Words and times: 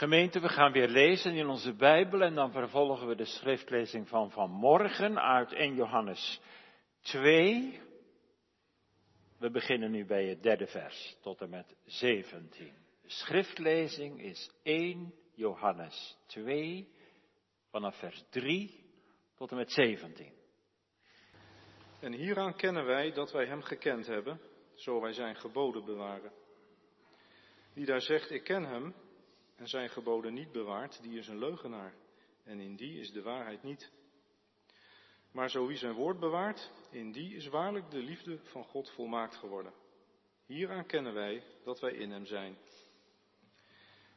Gemeente, 0.00 0.40
we 0.40 0.48
gaan 0.48 0.72
weer 0.72 0.88
lezen 0.88 1.34
in 1.34 1.46
onze 1.46 1.74
Bijbel 1.74 2.22
en 2.22 2.34
dan 2.34 2.52
vervolgen 2.52 3.06
we 3.06 3.14
de 3.14 3.24
schriftlezing 3.24 4.08
van 4.08 4.30
vanmorgen 4.30 5.18
uit 5.18 5.52
1 5.52 5.74
Johannes 5.74 6.40
2. 7.00 7.80
We 9.38 9.50
beginnen 9.50 9.90
nu 9.90 10.06
bij 10.06 10.26
het 10.26 10.42
derde 10.42 10.66
vers 10.66 11.16
tot 11.20 11.40
en 11.40 11.50
met 11.50 11.76
17. 11.84 12.72
De 13.02 13.10
schriftlezing 13.10 14.22
is 14.22 14.50
1 14.62 15.14
Johannes 15.34 16.18
2 16.26 16.88
vanaf 17.70 17.98
vers 17.98 18.24
3 18.30 18.84
tot 19.34 19.50
en 19.50 19.56
met 19.56 19.72
17. 19.72 20.32
En 22.00 22.12
hieraan 22.12 22.56
kennen 22.56 22.84
wij 22.84 23.12
dat 23.12 23.32
wij 23.32 23.46
Hem 23.46 23.62
gekend 23.62 24.06
hebben, 24.06 24.40
zo 24.74 25.00
wij 25.00 25.12
Zijn 25.12 25.36
geboden 25.36 25.84
bewaren. 25.84 26.32
Wie 27.72 27.86
daar 27.86 28.02
zegt, 28.02 28.30
ik 28.30 28.44
ken 28.44 28.64
Hem, 28.64 28.94
en 29.60 29.68
Zijn 29.68 29.90
geboden 29.90 30.34
niet 30.34 30.52
bewaart, 30.52 31.02
die 31.02 31.18
is 31.18 31.28
een 31.28 31.38
leugenaar, 31.38 31.94
en 32.44 32.60
in 32.60 32.76
die 32.76 33.00
is 33.00 33.12
de 33.12 33.22
waarheid 33.22 33.62
niet. 33.62 33.90
Maar 35.32 35.50
zo 35.50 35.66
wie 35.66 35.76
Zijn 35.76 35.94
woord 35.94 36.20
bewaart, 36.20 36.70
in 36.90 37.12
die 37.12 37.34
is 37.34 37.46
waarlijk 37.46 37.90
de 37.90 37.98
liefde 37.98 38.38
van 38.38 38.64
God 38.64 38.90
volmaakt 38.90 39.36
geworden. 39.36 39.72
Hieraan 40.46 40.86
kennen 40.86 41.14
wij 41.14 41.42
dat 41.64 41.80
wij 41.80 41.92
in 41.92 42.10
Hem 42.10 42.26
zijn. 42.26 42.58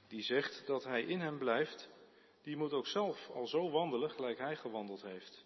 Die 0.08 0.21
zegt 0.21 0.68
dat 0.68 0.84
Hij 0.84 1.02
in 1.04 1.20
Hem 1.20 1.38
blijft, 1.38 1.90
die 2.41 2.57
moet 2.57 2.73
ook 2.73 2.88
zelf 2.88 3.30
al 3.30 3.48
zo 3.48 3.70
wandelen 3.70 4.10
gelijk 4.10 4.38
Hij 4.38 4.55
gewandeld 4.55 5.02
heeft. 5.02 5.46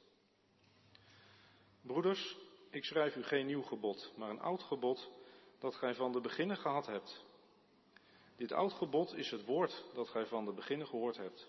Broeders, 1.82 2.38
ik 2.70 2.86
schrijf 2.86 3.16
u 3.16 3.24
geen 3.24 3.46
nieuw 3.46 3.64
gebod, 3.64 4.14
maar 4.18 4.30
een 4.30 4.42
oud 4.42 4.64
gebod 4.64 5.12
dat 5.60 5.76
gij 5.76 5.96
van 5.96 6.12
de 6.12 6.22
beginnen 6.22 6.58
gehad 6.58 6.86
hebt. 6.86 7.26
Dit 8.38 8.52
oud 8.52 8.74
gebod 8.74 9.16
is 9.16 9.32
het 9.32 9.46
woord 9.46 9.84
dat 9.94 10.10
gij 10.10 10.26
van 10.26 10.46
de 10.46 10.54
beginnen 10.54 10.88
gehoord 10.88 11.18
hebt. 11.18 11.48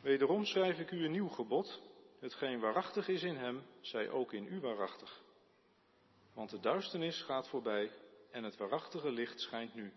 Wederom 0.00 0.44
schrijf 0.44 0.78
ik 0.78 0.90
u 0.90 1.04
een 1.04 1.10
nieuw 1.10 1.28
gebod, 1.28 1.82
hetgeen 2.18 2.60
waarachtig 2.60 3.08
is 3.08 3.22
in 3.22 3.36
hem, 3.36 3.62
zij 3.80 4.10
ook 4.10 4.32
in 4.32 4.46
u 4.46 4.60
waarachtig. 4.60 5.22
Want 6.32 6.50
de 6.50 6.60
duisternis 6.60 7.22
gaat 7.22 7.48
voorbij 7.48 7.90
en 8.30 8.44
het 8.44 8.56
waarachtige 8.56 9.10
licht 9.10 9.40
schijnt 9.40 9.74
nu. 9.74 9.92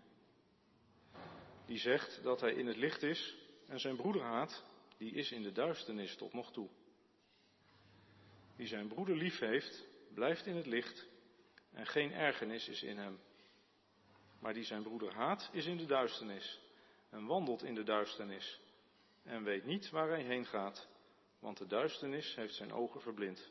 Die 1.66 1.78
zegt 1.78 2.22
dat 2.22 2.40
hij 2.40 2.52
in 2.52 2.66
het 2.66 2.76
licht 2.76 3.02
is 3.02 3.36
en 3.66 3.80
zijn 3.80 3.96
broeder 3.96 4.22
haat, 4.22 4.64
die 4.96 5.12
is 5.12 5.32
in 5.32 5.42
de 5.42 5.52
duisternis 5.52 6.16
tot 6.16 6.32
nog 6.32 6.52
toe. 6.52 6.68
Wie 8.56 8.66
zijn 8.66 8.88
broeder 8.88 9.16
lief 9.16 9.38
heeft, 9.38 9.86
blijft 10.14 10.46
in 10.46 10.56
het 10.56 10.66
licht 10.66 11.06
en 11.72 11.86
geen 11.86 12.12
ergernis 12.12 12.68
is 12.68 12.82
in 12.82 12.98
hem. 12.98 13.18
Maar 14.46 14.54
die 14.54 14.64
zijn 14.64 14.82
broeder 14.82 15.14
haat, 15.14 15.50
is 15.52 15.66
in 15.66 15.76
de 15.76 15.86
duisternis 15.86 16.60
en 17.10 17.26
wandelt 17.26 17.62
in 17.62 17.74
de 17.74 17.82
duisternis 17.82 18.60
en 19.22 19.44
weet 19.44 19.64
niet 19.64 19.90
waar 19.90 20.08
hij 20.08 20.22
heen 20.22 20.46
gaat, 20.46 20.88
want 21.38 21.58
de 21.58 21.66
duisternis 21.66 22.34
heeft 22.34 22.54
zijn 22.54 22.72
ogen 22.72 23.00
verblind. 23.00 23.50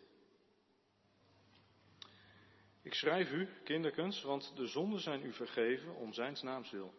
Ik 2.81 2.93
schrijf 2.93 3.31
u, 3.31 3.47
kinderkens, 3.63 4.21
want 4.21 4.55
de 4.55 4.67
zonden 4.67 4.99
zijn 4.99 5.25
u 5.25 5.33
vergeven 5.33 5.95
om 5.95 6.13
zijn 6.13 6.37
naams 6.41 6.71
wil. 6.71 6.93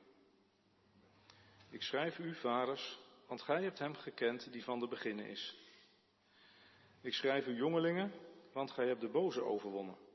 Ik 1.70 1.83
schrijf 1.83 2.19
u, 2.19 2.34
vaders, 2.34 2.98
want 3.27 3.42
gij 3.42 3.62
hebt 3.62 3.78
hem 3.78 3.94
gekend 3.94 4.52
die 4.52 4.64
van 4.64 4.80
de 4.80 4.89
beginnen 4.89 5.27
is. 5.27 5.56
Ik 7.00 7.14
schrijf 7.14 7.47
u, 7.47 7.56
jongelingen, 7.56 8.12
want 8.52 8.70
gij 8.70 8.86
hebt 8.86 9.00
de 9.00 9.08
boze 9.08 9.42
overwonnen. 9.42 10.05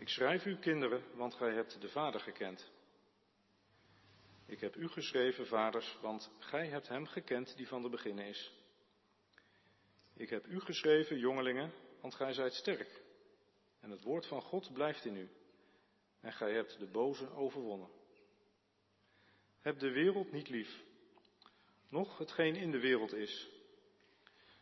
Ik 0.00 0.08
schrijf 0.08 0.46
u, 0.46 0.56
kinderen, 0.56 1.02
want 1.14 1.34
gij 1.34 1.52
hebt 1.52 1.80
de 1.80 1.88
Vader 1.88 2.20
gekend. 2.20 2.70
Ik 4.46 4.60
heb 4.60 4.76
u 4.76 4.88
geschreven, 4.88 5.46
vaders, 5.46 5.98
want 6.00 6.30
gij 6.38 6.66
hebt 6.66 6.88
hem 6.88 7.06
gekend 7.06 7.56
die 7.56 7.68
van 7.68 7.82
de 7.82 7.88
beginnen 7.88 8.24
is. 8.26 8.52
Ik 10.14 10.30
heb 10.30 10.46
u 10.46 10.60
geschreven, 10.60 11.18
jongelingen, 11.18 11.72
want 12.00 12.14
gij 12.14 12.32
zijt 12.32 12.54
sterk. 12.54 13.02
En 13.80 13.90
het 13.90 14.02
woord 14.02 14.26
van 14.26 14.42
God 14.42 14.72
blijft 14.72 15.04
in 15.04 15.16
u. 15.16 15.30
En 16.20 16.32
gij 16.32 16.52
hebt 16.52 16.78
de 16.78 16.86
boze 16.86 17.30
overwonnen. 17.30 17.90
Heb 19.60 19.78
de 19.78 19.90
wereld 19.90 20.32
niet 20.32 20.48
lief, 20.48 20.82
noch 21.88 22.18
hetgeen 22.18 22.56
in 22.56 22.70
de 22.70 22.80
wereld 22.80 23.12
is. 23.12 23.48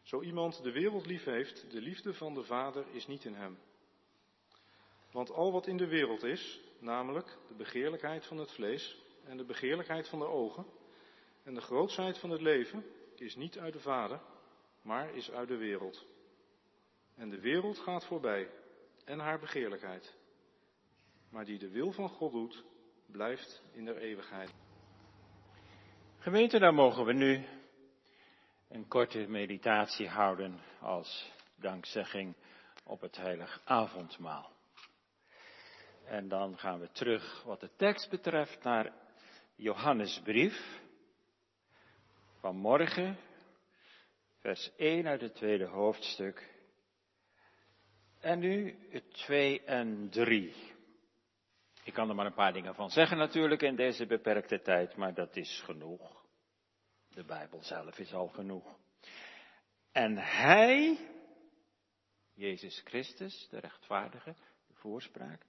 Zo 0.02 0.22
iemand 0.22 0.62
de 0.62 0.72
wereld 0.72 1.06
lief 1.06 1.24
heeft, 1.24 1.70
de 1.70 1.80
liefde 1.80 2.14
van 2.14 2.34
de 2.34 2.44
Vader 2.44 2.88
is 2.88 3.06
niet 3.06 3.24
in 3.24 3.34
hem. 3.34 3.58
Want 5.12 5.30
al 5.30 5.52
wat 5.52 5.66
in 5.66 5.76
de 5.76 5.86
wereld 5.86 6.22
is, 6.22 6.60
namelijk 6.78 7.36
de 7.48 7.54
begeerlijkheid 7.54 8.26
van 8.26 8.36
het 8.36 8.52
vlees 8.52 9.02
en 9.24 9.36
de 9.36 9.44
begeerlijkheid 9.44 10.08
van 10.08 10.18
de 10.18 10.26
ogen 10.26 10.66
en 11.42 11.54
de 11.54 11.60
grootsheid 11.60 12.18
van 12.18 12.30
het 12.30 12.40
leven, 12.40 12.84
is 13.14 13.36
niet 13.36 13.58
uit 13.58 13.72
de 13.72 13.80
Vader, 13.80 14.20
maar 14.82 15.14
is 15.14 15.30
uit 15.30 15.48
de 15.48 15.56
wereld. 15.56 16.06
En 17.14 17.30
de 17.30 17.40
wereld 17.40 17.78
gaat 17.78 18.04
voorbij 18.04 18.50
en 19.04 19.18
haar 19.18 19.38
begeerlijkheid. 19.38 20.16
Maar 21.28 21.44
die 21.44 21.58
de 21.58 21.68
wil 21.68 21.92
van 21.92 22.08
God 22.08 22.32
doet, 22.32 22.64
blijft 23.06 23.62
in 23.72 23.84
der 23.84 23.96
eeuwigheid. 23.96 24.50
Gemeente, 26.18 26.58
dan 26.58 26.74
mogen 26.74 27.04
we 27.04 27.12
nu 27.12 27.44
een 28.68 28.88
korte 28.88 29.26
meditatie 29.28 30.08
houden 30.08 30.60
als 30.80 31.32
dankzegging 31.54 32.34
op 32.84 33.00
het 33.00 33.16
heilig 33.16 33.60
avondmaal. 33.64 34.57
En 36.08 36.28
dan 36.28 36.58
gaan 36.58 36.80
we 36.80 36.90
terug 36.90 37.42
wat 37.42 37.60
de 37.60 37.70
tekst 37.76 38.10
betreft 38.10 38.62
naar 38.62 38.92
Johannesbrief 39.54 40.80
van 42.40 42.56
morgen, 42.56 43.18
vers 44.38 44.70
1 44.76 45.06
uit 45.06 45.20
het 45.20 45.34
tweede 45.34 45.66
hoofdstuk. 45.66 46.54
En 48.20 48.38
nu 48.38 48.78
2 49.12 49.64
en 49.64 50.08
3. 50.10 50.54
Ik 51.84 51.92
kan 51.92 52.08
er 52.08 52.14
maar 52.14 52.26
een 52.26 52.34
paar 52.34 52.52
dingen 52.52 52.74
van 52.74 52.90
zeggen 52.90 53.18
natuurlijk 53.18 53.62
in 53.62 53.76
deze 53.76 54.06
beperkte 54.06 54.60
tijd, 54.60 54.96
maar 54.96 55.14
dat 55.14 55.36
is 55.36 55.62
genoeg. 55.64 56.24
De 57.08 57.24
Bijbel 57.24 57.62
zelf 57.62 57.98
is 57.98 58.12
al 58.12 58.28
genoeg. 58.28 58.78
En 59.92 60.16
Hij, 60.16 60.98
Jezus 62.34 62.80
Christus, 62.84 63.48
de 63.50 63.58
rechtvaardige, 63.58 64.34
de 64.66 64.74
voorspraak, 64.74 65.46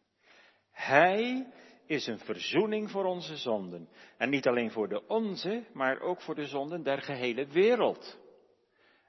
hij 0.79 1.47
is 1.85 2.07
een 2.07 2.19
verzoening 2.19 2.91
voor 2.91 3.05
onze 3.05 3.37
zonden. 3.37 3.89
En 4.17 4.29
niet 4.29 4.47
alleen 4.47 4.71
voor 4.71 4.89
de 4.89 5.07
onze, 5.07 5.63
maar 5.73 5.99
ook 5.99 6.21
voor 6.21 6.35
de 6.35 6.45
zonden 6.45 6.83
der 6.83 7.01
gehele 7.01 7.47
wereld. 7.47 8.19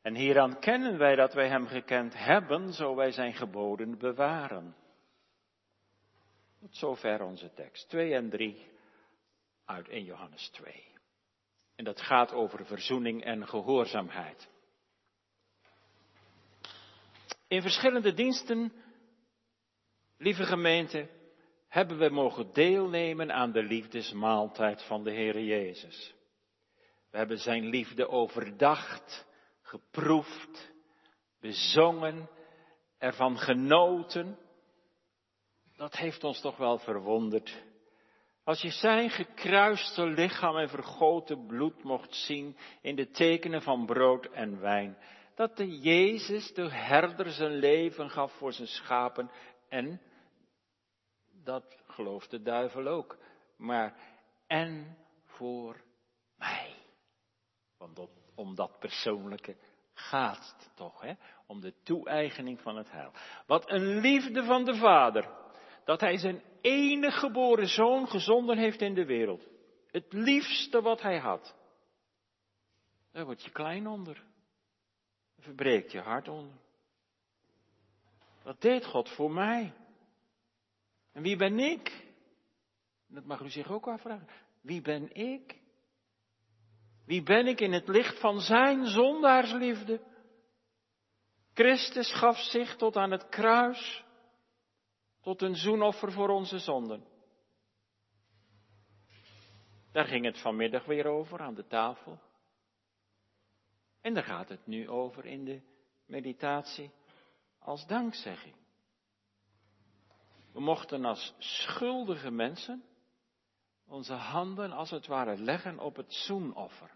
En 0.02 0.14
hieraan 0.14 0.58
kennen 0.58 0.98
wij 0.98 1.16
dat 1.16 1.32
wij 1.32 1.48
Hem 1.48 1.66
gekend 1.66 2.14
hebben, 2.16 2.72
zo 2.72 2.94
wij 2.94 3.10
Zijn 3.10 3.34
geboden 3.34 3.98
bewaren. 3.98 4.76
Tot 6.60 6.76
zover 6.76 7.22
onze 7.22 7.52
tekst. 7.54 7.88
2 7.88 8.14
en 8.14 8.30
3 8.30 8.70
uit 9.64 9.88
1 9.88 10.04
Johannes 10.04 10.48
2. 10.48 10.84
En 11.76 11.84
dat 11.84 12.00
gaat 12.00 12.32
over 12.32 12.66
verzoening 12.66 13.24
en 13.24 13.48
gehoorzaamheid. 13.48 14.48
In 17.48 17.62
verschillende 17.62 18.14
diensten, 18.14 18.72
lieve 20.16 20.44
gemeente, 20.44 21.08
hebben 21.70 21.98
we 21.98 22.08
mogen 22.08 22.52
deelnemen 22.52 23.32
aan 23.32 23.52
de 23.52 23.62
liefdesmaaltijd 23.62 24.82
van 24.82 25.04
de 25.04 25.10
Heer 25.10 25.40
Jezus. 25.40 26.14
We 27.10 27.16
hebben 27.16 27.38
Zijn 27.38 27.64
liefde 27.64 28.08
overdacht, 28.08 29.26
geproefd, 29.62 30.72
bezongen, 31.40 32.28
ervan 32.98 33.38
genoten. 33.38 34.38
Dat 35.76 35.96
heeft 35.96 36.24
ons 36.24 36.40
toch 36.40 36.56
wel 36.56 36.78
verwonderd. 36.78 37.62
Als 38.44 38.60
je 38.60 38.70
zijn 38.70 39.10
gekruiste 39.10 40.06
lichaam 40.06 40.56
en 40.56 40.68
vergoten 40.68 41.46
bloed 41.46 41.82
mocht 41.82 42.14
zien 42.14 42.56
in 42.82 42.96
de 42.96 43.10
tekenen 43.10 43.62
van 43.62 43.86
brood 43.86 44.26
en 44.26 44.60
wijn, 44.60 44.98
dat 45.34 45.56
de 45.56 45.78
Jezus, 45.78 46.52
de 46.54 46.70
herder, 46.70 47.30
zijn 47.30 47.54
leven 47.54 48.10
gaf 48.10 48.32
voor 48.32 48.52
zijn 48.52 48.68
schapen 48.68 49.30
en 49.68 50.00
dat 51.44 51.76
gelooft 51.86 52.30
de 52.30 52.42
duivel 52.42 52.86
ook. 52.86 53.18
Maar 53.56 53.96
en 54.46 54.96
voor 55.24 55.82
mij. 56.36 56.74
Want 57.78 58.08
om 58.34 58.54
dat 58.54 58.78
persoonlijke 58.78 59.56
gaat 59.94 60.54
het 60.58 60.70
toch, 60.74 61.00
hè? 61.00 61.12
Om 61.46 61.60
de 61.60 61.74
toe-eigening 61.82 62.60
van 62.60 62.76
het 62.76 62.90
heil. 62.90 63.12
Wat 63.46 63.70
een 63.70 64.00
liefde 64.00 64.44
van 64.44 64.64
de 64.64 64.74
Vader. 64.74 65.38
Dat 65.84 66.00
hij 66.00 66.16
zijn 66.16 66.42
enige 66.60 67.18
geboren 67.18 67.68
zoon 67.68 68.08
gezonden 68.08 68.58
heeft 68.58 68.80
in 68.80 68.94
de 68.94 69.04
wereld. 69.04 69.48
Het 69.90 70.12
liefste 70.12 70.82
wat 70.82 71.02
hij 71.02 71.18
had. 71.18 71.56
Daar 73.12 73.24
word 73.24 73.42
je 73.42 73.50
klein 73.50 73.86
onder. 73.86 74.14
Daar 74.14 75.44
verbreekt 75.44 75.92
je 75.92 76.00
hart 76.00 76.28
onder. 76.28 76.58
Wat 78.42 78.60
deed 78.60 78.86
God 78.86 79.08
voor 79.08 79.30
mij? 79.30 79.74
En 81.12 81.22
wie 81.22 81.36
ben 81.36 81.58
ik? 81.58 82.08
Dat 83.08 83.24
mag 83.24 83.40
u 83.40 83.50
zich 83.50 83.70
ook 83.70 83.88
afvragen. 83.88 84.28
Wie 84.60 84.80
ben 84.80 85.14
ik? 85.14 85.58
Wie 87.06 87.22
ben 87.22 87.46
ik 87.46 87.60
in 87.60 87.72
het 87.72 87.88
licht 87.88 88.20
van 88.20 88.40
zijn 88.40 88.86
zondaarsliefde? 88.86 90.00
Christus 91.54 92.12
gaf 92.12 92.36
zich 92.36 92.76
tot 92.76 92.96
aan 92.96 93.10
het 93.10 93.28
kruis, 93.28 94.04
tot 95.20 95.42
een 95.42 95.54
zoenoffer 95.54 96.12
voor 96.12 96.28
onze 96.28 96.58
zonden. 96.58 97.04
Daar 99.92 100.04
ging 100.04 100.24
het 100.24 100.40
vanmiddag 100.40 100.84
weer 100.84 101.06
over 101.06 101.40
aan 101.40 101.54
de 101.54 101.66
tafel. 101.66 102.18
En 104.00 104.14
daar 104.14 104.24
gaat 104.24 104.48
het 104.48 104.66
nu 104.66 104.88
over 104.88 105.24
in 105.24 105.44
de 105.44 105.60
meditatie 106.06 106.90
als 107.58 107.86
dankzegging. 107.86 108.54
We 110.52 110.60
mochten 110.60 111.04
als 111.04 111.34
schuldige 111.38 112.30
mensen 112.30 112.84
onze 113.86 114.14
handen 114.14 114.72
als 114.72 114.90
het 114.90 115.06
ware 115.06 115.36
leggen 115.36 115.78
op 115.78 115.96
het 115.96 116.12
zoenoffer. 116.12 116.90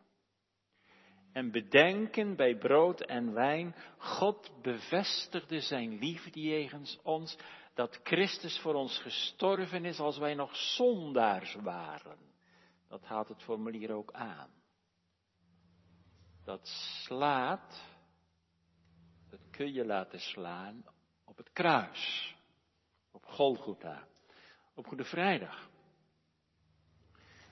En 1.32 1.50
bedenken 1.50 2.36
bij 2.36 2.58
brood 2.58 3.00
en 3.00 3.32
wijn, 3.32 3.74
God 3.98 4.62
bevestigde 4.62 5.60
zijn 5.60 5.98
liefde 5.98 6.40
jegens 6.40 6.98
ons, 7.02 7.36
dat 7.74 8.00
Christus 8.02 8.58
voor 8.58 8.74
ons 8.74 8.98
gestorven 8.98 9.84
is 9.84 9.98
als 9.98 10.18
wij 10.18 10.34
nog 10.34 10.56
zondaars 10.56 11.54
waren. 11.54 12.18
Dat 12.88 13.04
haalt 13.04 13.28
het 13.28 13.42
formulier 13.42 13.92
ook 13.92 14.12
aan. 14.12 14.50
Dat 16.44 16.66
slaat, 17.04 17.82
dat 19.30 19.40
kun 19.50 19.72
je 19.72 19.84
laten 19.84 20.20
slaan 20.20 20.84
op 21.24 21.36
het 21.36 21.52
kruis, 21.52 22.33
op 23.14 23.24
Golgotha, 23.26 24.06
op 24.74 24.86
Goede 24.86 25.04
Vrijdag. 25.04 25.68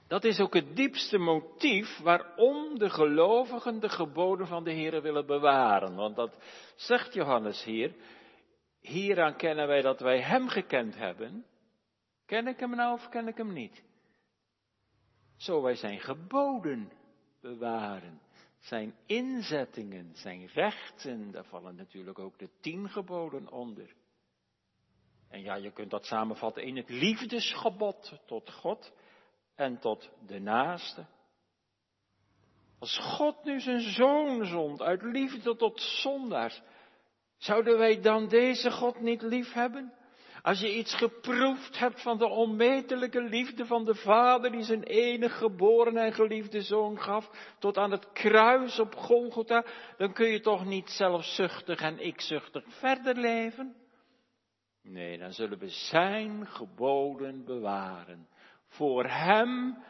Dat 0.06 0.25
is 0.25 0.41
ook 0.41 0.55
het 0.55 0.76
diepste 0.76 1.19
motief 1.19 1.99
waarom 1.99 2.79
de 2.79 2.91
gelovigen 2.91 3.81
de 3.81 3.88
geboden 3.88 4.47
van 4.47 4.64
de 4.64 4.73
Heer 4.73 5.03
willen 5.03 5.26
bewaren. 5.26 5.94
Want 5.94 6.17
dat 6.17 6.37
zegt 6.76 7.14
Johannes 7.14 7.64
hier. 7.64 7.94
Hieraan 8.81 9.37
kennen 9.37 9.67
wij 9.67 9.81
dat 9.81 10.00
wij 10.00 10.20
Hem 10.20 10.49
gekend 10.49 10.97
hebben. 10.97 11.47
Ken 12.26 12.47
ik 12.47 12.61
Hem 12.61 12.76
nou 12.76 12.93
of 12.93 13.08
ken 13.08 13.29
ik 13.29 13.37
Hem 13.37 13.53
niet? 13.53 13.85
Zo 15.37 15.62
wij 15.62 15.75
Zijn 15.75 16.00
geboden 16.00 16.93
bewaren. 17.41 18.20
Zijn 18.58 18.94
inzettingen, 19.06 20.11
zijn 20.15 20.47
rechten, 20.47 21.31
daar 21.31 21.44
vallen 21.44 21.75
natuurlijk 21.75 22.19
ook 22.19 22.38
de 22.38 22.49
tien 22.61 22.88
geboden 22.88 23.50
onder. 23.50 23.94
En 25.32 25.43
ja, 25.43 25.55
je 25.55 25.73
kunt 25.73 25.90
dat 25.90 26.06
samenvatten 26.06 26.62
in 26.62 26.76
het 26.76 26.88
liefdesgebod 26.88 28.20
tot 28.26 28.50
God 28.50 28.93
en 29.55 29.79
tot 29.79 30.11
de 30.26 30.38
naaste. 30.38 31.06
Als 32.79 32.99
God 32.99 33.44
nu 33.44 33.61
zijn 33.61 33.81
zoon 33.81 34.46
zond 34.46 34.82
uit 34.82 35.02
liefde 35.02 35.56
tot 35.56 35.81
zondaars, 35.81 36.62
zouden 37.37 37.79
wij 37.79 38.00
dan 38.00 38.29
deze 38.29 38.70
God 38.70 39.00
niet 39.00 39.23
lief 39.23 39.52
hebben? 39.52 39.93
Als 40.43 40.61
je 40.61 40.75
iets 40.75 40.94
geproefd 40.94 41.79
hebt 41.79 42.02
van 42.02 42.19
de 42.19 42.29
onmetelijke 42.29 43.23
liefde 43.23 43.67
van 43.67 43.84
de 43.84 43.94
Vader 43.94 44.50
die 44.50 44.62
zijn 44.62 44.82
enige 44.82 45.37
geboren 45.37 45.96
en 45.96 46.12
geliefde 46.12 46.62
zoon 46.62 47.00
gaf 47.00 47.55
tot 47.58 47.76
aan 47.76 47.90
het 47.90 48.12
kruis 48.12 48.79
op 48.79 48.94
Golgotha, 48.94 49.64
dan 49.96 50.12
kun 50.12 50.26
je 50.26 50.40
toch 50.40 50.64
niet 50.64 50.90
zelfzuchtig 50.90 51.81
en 51.81 52.06
ikzuchtig 52.06 52.64
verder 52.69 53.17
leven? 53.17 53.81
Nee, 54.82 55.19
dan 55.19 55.32
zullen 55.32 55.58
we 55.58 55.69
zijn 55.69 56.46
geboden 56.46 57.44
bewaren 57.44 58.29
voor 58.67 59.05
Hem 59.05 59.84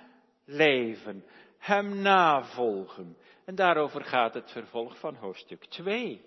leven, 0.45 1.25
Hem 1.59 2.03
navolgen. 2.03 3.17
En 3.45 3.55
daarover 3.55 4.05
gaat 4.05 4.35
het 4.35 4.51
vervolg 4.51 4.99
van 4.99 5.15
hoofdstuk 5.15 5.65
2. 5.65 6.25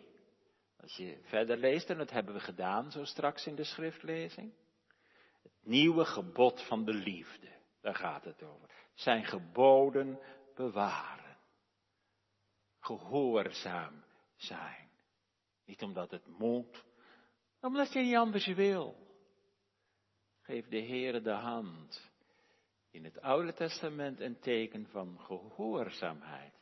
Als 0.82 0.96
je 0.96 1.20
verder 1.22 1.58
leest, 1.58 1.90
en 1.90 1.98
dat 1.98 2.12
hebben 2.12 2.34
we 2.34 2.40
gedaan 2.40 2.92
zo 2.92 3.04
straks 3.04 3.48
in 3.48 3.56
de 3.56 3.64
schriftlezing. 3.64 4.54
Het 5.44 5.52
nieuwe 5.62 6.06
gebod 6.06 6.68
van 6.68 6.86
de 6.86 6.94
liefde, 6.94 7.48
daar 7.82 7.96
gaat 7.96 8.24
het 8.24 8.44
over. 8.44 8.70
Zijn 8.94 9.24
geboden 9.24 10.20
bewaren. 10.56 11.38
Gehoorzaam 12.80 14.04
zijn. 14.36 14.90
Niet 15.66 15.82
omdat 15.82 16.12
het 16.12 16.28
moet, 16.28 16.86
omdat 17.66 17.94
je 17.94 18.00
niet 18.00 18.16
anders 18.16 18.46
wil. 18.46 18.96
Geef 20.42 20.68
de 20.68 20.82
Heere 20.82 21.22
de 21.22 21.32
hand 21.32 22.12
in 22.92 23.04
het 23.04 23.22
Oude 23.22 23.54
Testament 23.54 24.20
een 24.20 24.40
teken 24.40 24.88
van 24.88 25.20
gehoorzaamheid, 25.20 26.54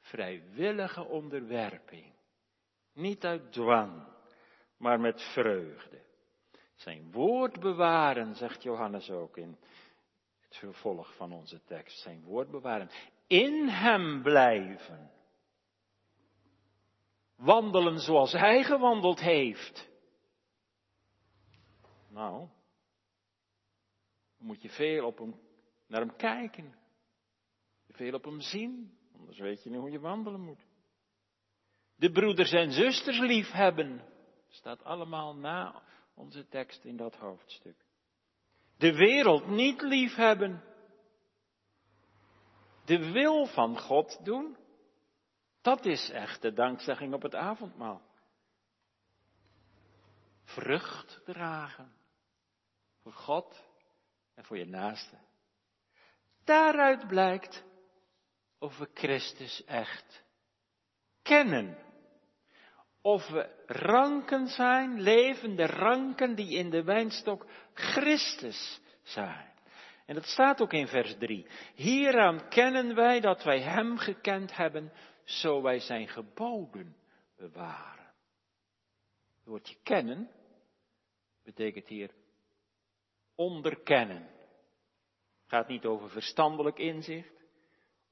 vrijwillige 0.00 1.04
onderwerping. 1.04 2.14
Niet 2.92 3.24
uit 3.24 3.52
dwang, 3.52 4.06
maar 4.76 5.00
met 5.00 5.22
vreugde. 5.32 6.00
Zijn 6.74 7.12
woord 7.12 7.60
bewaren, 7.60 8.34
zegt 8.34 8.62
Johannes 8.62 9.10
ook 9.10 9.36
in 9.36 9.58
het 10.40 10.56
vervolg 10.56 11.16
van 11.16 11.32
onze 11.32 11.62
tekst. 11.64 12.00
Zijn 12.00 12.22
woord 12.22 12.50
bewaren. 12.50 12.90
In 13.26 13.68
hem 13.68 14.22
blijven. 14.22 15.10
Wandelen 17.36 17.98
zoals 17.98 18.32
hij 18.32 18.62
gewandeld 18.62 19.20
heeft. 19.20 19.91
Nou, 22.12 22.48
moet 24.38 24.62
je 24.62 24.68
veel 24.68 25.06
op 25.06 25.18
hem 25.18 25.40
naar 25.86 26.00
hem 26.00 26.16
kijken. 26.16 26.74
Veel 27.88 28.14
op 28.14 28.24
hem 28.24 28.40
zien, 28.40 28.98
anders 29.16 29.38
weet 29.38 29.62
je 29.62 29.70
niet 29.70 29.78
hoe 29.78 29.90
je 29.90 30.00
wandelen 30.00 30.40
moet. 30.40 30.66
De 31.96 32.10
broeders 32.10 32.52
en 32.52 32.72
zusters 32.72 33.18
lief 33.18 33.50
hebben. 33.50 34.04
Staat 34.48 34.84
allemaal 34.84 35.34
na 35.36 35.82
onze 36.14 36.48
tekst 36.48 36.84
in 36.84 36.96
dat 36.96 37.16
hoofdstuk. 37.16 37.84
De 38.76 38.94
wereld 38.94 39.46
niet 39.46 39.82
lief 39.82 40.14
hebben. 40.14 40.64
De 42.84 43.12
wil 43.12 43.46
van 43.46 43.78
God 43.78 44.24
doen. 44.24 44.56
Dat 45.60 45.84
is 45.84 46.10
echt 46.10 46.42
de 46.42 46.52
dankzegging 46.52 47.14
op 47.14 47.22
het 47.22 47.34
avondmaal. 47.34 48.02
Vrucht 50.44 51.20
dragen. 51.24 52.01
Voor 53.02 53.12
God 53.12 53.64
en 54.34 54.44
voor 54.44 54.58
je 54.58 54.66
naaste. 54.66 55.16
Daaruit 56.44 57.06
blijkt 57.06 57.64
of 58.58 58.78
we 58.78 58.88
Christus 58.94 59.64
echt 59.64 60.24
kennen. 61.22 61.78
Of 63.00 63.28
we 63.28 63.64
ranken 63.66 64.46
zijn, 64.46 65.00
levende 65.00 65.66
ranken 65.66 66.34
die 66.34 66.56
in 66.58 66.70
de 66.70 66.82
wijnstok 66.82 67.46
Christus 67.74 68.80
zijn. 69.02 69.52
En 70.06 70.14
dat 70.14 70.24
staat 70.24 70.60
ook 70.60 70.72
in 70.72 70.86
vers 70.86 71.16
3. 71.18 71.46
Hieraan 71.74 72.48
kennen 72.48 72.94
wij 72.94 73.20
dat 73.20 73.42
wij 73.42 73.60
Hem 73.60 73.98
gekend 73.98 74.56
hebben, 74.56 74.92
zo 75.24 75.62
wij 75.62 75.78
Zijn 75.78 76.08
geboden 76.08 76.96
bewaren. 77.36 78.12
Het 79.36 79.44
woordje 79.44 79.76
kennen 79.82 80.30
betekent 81.42 81.88
hier 81.88 82.10
onderkennen 83.34 84.28
gaat 85.46 85.68
niet 85.68 85.84
over 85.84 86.10
verstandelijk 86.10 86.78
inzicht 86.78 87.44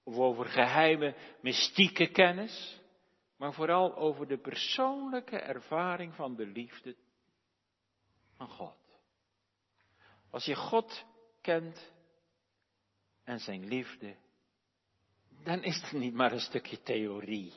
of 0.02 0.16
over 0.16 0.44
geheime 0.44 1.14
mystieke 1.40 2.10
kennis, 2.10 2.80
maar 3.36 3.52
vooral 3.52 3.96
over 3.96 4.28
de 4.28 4.38
persoonlijke 4.38 5.38
ervaring 5.38 6.14
van 6.14 6.34
de 6.36 6.46
liefde 6.46 6.96
van 8.36 8.48
God. 8.48 8.78
Als 10.30 10.44
je 10.44 10.54
God 10.54 11.04
kent 11.40 11.92
en 13.24 13.38
zijn 13.38 13.64
liefde, 13.64 14.16
dan 15.44 15.62
is 15.62 15.80
dat 15.80 15.92
niet 15.92 16.14
maar 16.14 16.32
een 16.32 16.40
stukje 16.40 16.82
theorie 16.82 17.52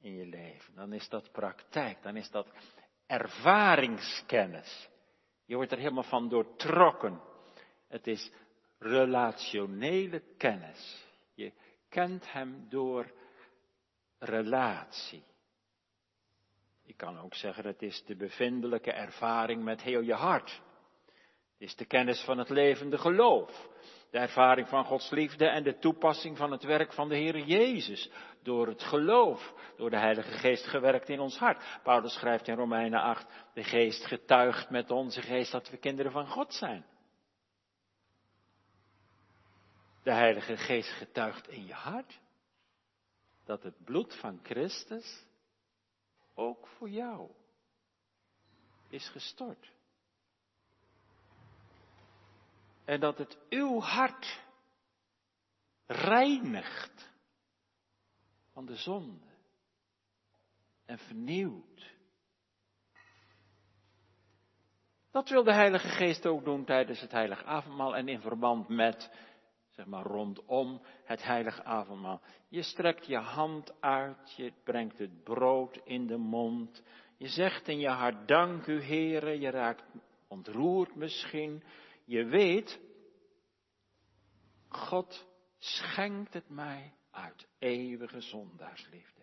in 0.00 0.14
je 0.14 0.26
leven. 0.26 0.74
Dan 0.74 0.92
is 0.92 1.08
dat 1.08 1.32
praktijk, 1.32 2.02
dan 2.02 2.16
is 2.16 2.30
dat 2.30 2.48
ervaringskennis. 3.06 4.88
Je 5.44 5.54
wordt 5.54 5.72
er 5.72 5.78
helemaal 5.78 6.02
van 6.02 6.28
doortrokken. 6.28 7.20
Het 7.88 8.06
is 8.06 8.32
relationele 8.78 10.22
kennis. 10.36 11.06
Je 11.34 11.52
kent 11.88 12.32
hem 12.32 12.66
door 12.68 13.12
relatie. 14.18 15.24
Je 16.82 16.94
kan 16.94 17.18
ook 17.18 17.34
zeggen, 17.34 17.66
het 17.66 17.82
is 17.82 18.04
de 18.04 18.16
bevindelijke 18.16 18.92
ervaring 18.92 19.64
met 19.64 19.82
heel 19.82 20.00
je 20.00 20.14
hart. 20.14 20.60
Het 21.52 21.70
is 21.70 21.76
de 21.76 21.84
kennis 21.84 22.24
van 22.24 22.38
het 22.38 22.48
levende 22.48 22.98
geloof. 22.98 23.68
De 24.12 24.18
ervaring 24.18 24.68
van 24.68 24.84
Gods 24.84 25.10
liefde 25.10 25.46
en 25.46 25.62
de 25.62 25.78
toepassing 25.78 26.36
van 26.36 26.50
het 26.50 26.62
werk 26.62 26.92
van 26.92 27.08
de 27.08 27.16
Heer 27.16 27.38
Jezus. 27.38 28.10
Door 28.42 28.66
het 28.66 28.82
geloof, 28.82 29.54
door 29.76 29.90
de 29.90 29.98
Heilige 29.98 30.32
Geest 30.32 30.66
gewerkt 30.66 31.08
in 31.08 31.20
ons 31.20 31.38
hart. 31.38 31.80
Paulus 31.82 32.12
schrijft 32.12 32.48
in 32.48 32.54
Romeinen 32.54 33.00
8, 33.00 33.26
de 33.54 33.64
Geest 33.64 34.06
getuigt 34.06 34.70
met 34.70 34.90
onze 34.90 35.22
geest 35.22 35.52
dat 35.52 35.70
we 35.70 35.76
kinderen 35.76 36.12
van 36.12 36.26
God 36.26 36.54
zijn. 36.54 36.84
De 40.02 40.12
Heilige 40.12 40.56
Geest 40.56 40.90
getuigt 40.90 41.48
in 41.48 41.66
je 41.66 41.74
hart 41.74 42.20
dat 43.44 43.62
het 43.62 43.84
bloed 43.84 44.16
van 44.16 44.40
Christus 44.42 45.24
ook 46.34 46.68
voor 46.68 46.90
jou 46.90 47.30
is 48.88 49.08
gestort. 49.08 49.72
En 52.84 53.00
dat 53.00 53.18
het 53.18 53.38
uw 53.48 53.80
hart 53.80 54.40
reinigt 55.86 57.12
van 58.52 58.66
de 58.66 58.76
zonde 58.76 59.26
en 60.84 60.98
vernieuwt. 60.98 61.90
Dat 65.10 65.28
wil 65.28 65.42
de 65.42 65.52
Heilige 65.52 65.88
Geest 65.88 66.26
ook 66.26 66.44
doen 66.44 66.64
tijdens 66.64 67.00
het 67.00 67.10
Heilige 67.10 67.44
Avondmaal 67.44 67.96
en 67.96 68.08
in 68.08 68.20
verband 68.20 68.68
met, 68.68 69.10
zeg 69.70 69.86
maar 69.86 70.04
rondom 70.04 70.80
het 71.04 71.22
Heilige 71.22 71.64
Avondmaal. 71.64 72.20
Je 72.48 72.62
strekt 72.62 73.06
je 73.06 73.16
hand 73.18 73.80
uit, 73.80 74.34
je 74.36 74.52
brengt 74.64 74.98
het 74.98 75.24
brood 75.24 75.80
in 75.84 76.06
de 76.06 76.16
mond, 76.16 76.82
je 77.16 77.28
zegt 77.28 77.68
in 77.68 77.78
je 77.78 77.88
hart 77.88 78.28
dank 78.28 78.66
u 78.66 78.82
Heere, 78.82 79.40
je 79.40 79.50
raakt 79.50 79.84
ontroerd 80.28 80.94
misschien, 80.94 81.62
je 82.12 82.24
weet, 82.24 82.80
God 84.68 85.26
schenkt 85.58 86.34
het 86.34 86.48
mij 86.48 86.94
uit 87.10 87.46
eeuwige 87.58 88.20
zondaarsliefde. 88.20 89.22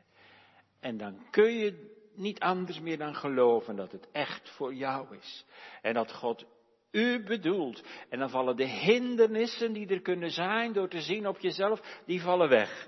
En 0.80 0.98
dan 0.98 1.30
kun 1.30 1.54
je 1.54 1.98
niet 2.16 2.40
anders 2.40 2.80
meer 2.80 2.98
dan 2.98 3.16
geloven 3.16 3.76
dat 3.76 3.92
het 3.92 4.12
echt 4.12 4.50
voor 4.50 4.74
jou 4.74 5.18
is. 5.18 5.46
En 5.82 5.94
dat 5.94 6.14
God 6.14 6.46
u 6.92 7.24
bedoelt. 7.24 7.84
En 8.10 8.20
dan 8.20 8.30
vallen 8.30 8.56
de 8.56 8.68
hindernissen 8.68 9.74
die 9.74 9.88
er 9.88 10.02
kunnen 10.02 10.32
zijn 10.32 10.74
door 10.74 10.90
te 10.90 11.02
zien 11.02 11.28
op 11.28 11.40
jezelf, 11.40 12.02
die 12.06 12.22
vallen 12.22 12.50
weg. 12.50 12.88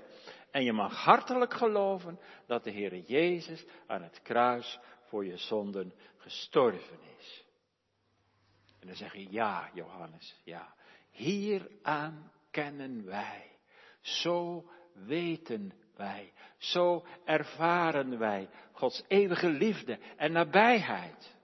En 0.50 0.64
je 0.64 0.72
mag 0.72 1.04
hartelijk 1.04 1.54
geloven 1.54 2.20
dat 2.46 2.64
de 2.64 2.72
Heere 2.72 3.02
Jezus 3.02 3.64
aan 3.86 4.02
het 4.02 4.22
kruis 4.22 4.78
voor 5.02 5.24
je 5.24 5.36
zonden 5.36 5.94
gestorven 6.16 6.98
is. 7.18 7.41
En 8.82 8.88
dan 8.88 8.96
zeg 8.96 9.12
je, 9.12 9.32
ja, 9.32 9.70
Johannes, 9.74 10.40
ja. 10.44 10.74
Hieraan 11.10 12.32
kennen 12.50 13.04
wij. 13.04 13.58
Zo 14.00 14.64
weten 14.92 15.72
wij. 15.96 16.32
Zo 16.58 17.06
ervaren 17.24 18.18
wij 18.18 18.48
Gods 18.72 19.04
eeuwige 19.08 19.48
liefde 19.48 19.98
en 20.16 20.32
nabijheid. 20.32 21.36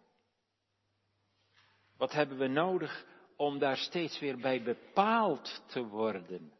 Wat 1.97 2.12
hebben 2.12 2.38
we 2.38 2.47
nodig 2.47 3.07
om 3.37 3.59
daar 3.59 3.76
steeds 3.76 4.18
weer 4.18 4.38
bij 4.38 4.62
bepaald 4.62 5.62
te 5.66 5.83
worden? 5.85 6.52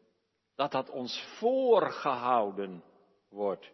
Dat 0.55 0.71
dat 0.71 0.89
ons 0.89 1.23
voorgehouden 1.37 2.83
wordt. 3.29 3.71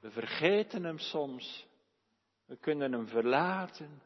We 0.00 0.10
vergeten 0.10 0.84
hem 0.84 0.98
soms. 0.98 1.66
We 2.46 2.56
kunnen 2.56 2.92
hem 2.92 3.06
verlaten. 3.06 4.02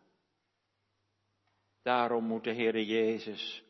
Daarom 1.86 2.24
moet 2.24 2.44
de 2.44 2.54
Heere 2.54 2.86
Jezus 2.86 3.64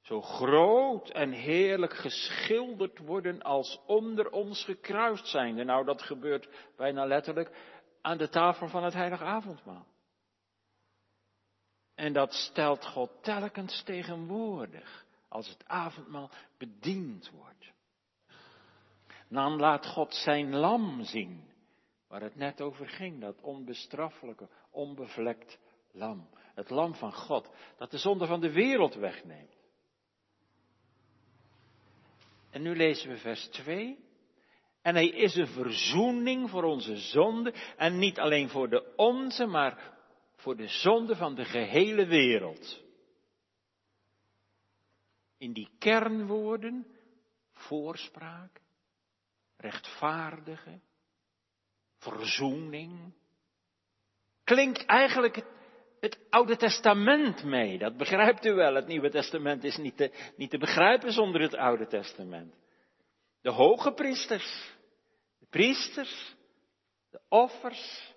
zo 0.00 0.22
groot 0.22 1.10
en 1.10 1.30
heerlijk 1.30 1.94
geschilderd 1.94 2.98
worden 2.98 3.42
als 3.42 3.80
onder 3.86 4.30
ons 4.30 4.64
gekruist 4.64 5.26
zijnde. 5.26 5.64
Nou, 5.64 5.84
dat 5.84 6.02
gebeurt 6.02 6.48
bijna 6.76 7.04
letterlijk 7.04 7.50
aan 8.00 8.18
de 8.18 8.28
tafel 8.28 8.68
van 8.68 8.84
het 8.84 8.92
heilige 8.92 9.24
avondmaal. 9.24 9.86
En 11.94 12.12
dat 12.12 12.32
stelt 12.32 12.86
God 12.86 13.10
telkens 13.22 13.82
tegenwoordig 13.82 15.06
als 15.28 15.48
het 15.48 15.68
avondmaal 15.68 16.30
bediend 16.58 17.30
wordt. 17.30 17.72
Dan 19.28 19.56
laat 19.56 19.86
God 19.86 20.14
zijn 20.14 20.54
lam 20.54 21.04
zien, 21.04 21.50
waar 22.08 22.22
het 22.22 22.36
net 22.36 22.60
over 22.60 22.88
ging, 22.88 23.20
dat 23.20 23.40
onbestraffelijke, 23.40 24.48
onbevlekt 24.70 25.58
lam. 25.92 26.28
Het 26.56 26.70
lam 26.70 26.94
van 26.94 27.12
God, 27.12 27.50
dat 27.76 27.90
de 27.90 27.98
zonde 27.98 28.26
van 28.26 28.40
de 28.40 28.52
wereld 28.52 28.94
wegneemt. 28.94 29.56
En 32.50 32.62
nu 32.62 32.76
lezen 32.76 33.08
we 33.10 33.18
vers 33.18 33.48
2. 33.48 34.04
En 34.82 34.94
hij 34.94 35.08
is 35.08 35.34
een 35.34 35.46
verzoening 35.46 36.50
voor 36.50 36.62
onze 36.62 36.96
zonde. 36.96 37.52
En 37.76 37.98
niet 37.98 38.18
alleen 38.18 38.48
voor 38.48 38.68
de 38.68 38.92
onze, 38.96 39.46
maar 39.46 39.98
voor 40.36 40.56
de 40.56 40.68
zonde 40.68 41.16
van 41.16 41.34
de 41.34 41.44
gehele 41.44 42.06
wereld. 42.06 42.82
In 45.38 45.52
die 45.52 45.70
kernwoorden, 45.78 46.86
voorspraak, 47.52 48.60
rechtvaardige, 49.56 50.80
verzoening, 51.96 53.14
klinkt 54.44 54.84
eigenlijk 54.84 55.44
het 56.06 56.18
Oude 56.30 56.56
Testament 56.56 57.44
mee. 57.44 57.78
Dat 57.78 57.96
begrijpt 57.96 58.44
u 58.44 58.54
wel. 58.54 58.74
Het 58.74 58.86
Nieuwe 58.86 59.10
Testament 59.10 59.64
is 59.64 59.76
niet 59.76 59.96
te, 59.96 60.32
niet 60.36 60.50
te 60.50 60.58
begrijpen 60.58 61.12
zonder 61.12 61.40
het 61.40 61.54
Oude 61.54 61.86
Testament. 61.86 62.54
De 63.42 63.50
hoge 63.50 63.92
priesters, 63.92 64.74
de 65.38 65.46
priesters, 65.50 66.34
de 67.10 67.20
offers, 67.28 68.14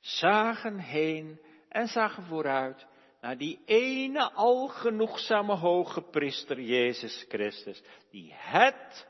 zagen 0.00 0.78
heen 0.78 1.40
en 1.68 1.86
zagen 1.86 2.22
vooruit 2.22 2.86
naar 3.20 3.38
die 3.38 3.60
ene 3.64 4.32
algenoegzame 4.32 5.54
hoge 5.54 6.02
priester 6.02 6.60
Jezus 6.60 7.24
Christus, 7.28 7.82
die 8.10 8.32
het 8.34 9.06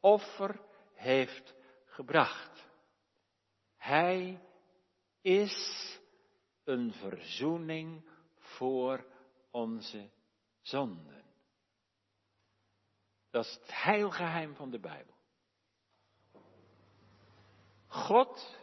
offer 0.00 0.60
heeft 0.94 1.54
gebracht. 1.86 2.68
Hij 3.76 4.40
is 5.22 5.99
een 6.64 6.92
verzoening 6.92 8.04
voor 8.36 9.06
onze 9.50 10.10
zonden. 10.60 11.24
Dat 13.30 13.44
is 13.44 13.52
het 13.52 13.82
heilgeheim 13.82 14.54
van 14.54 14.70
de 14.70 14.80
Bijbel. 14.80 15.14
God, 17.86 18.58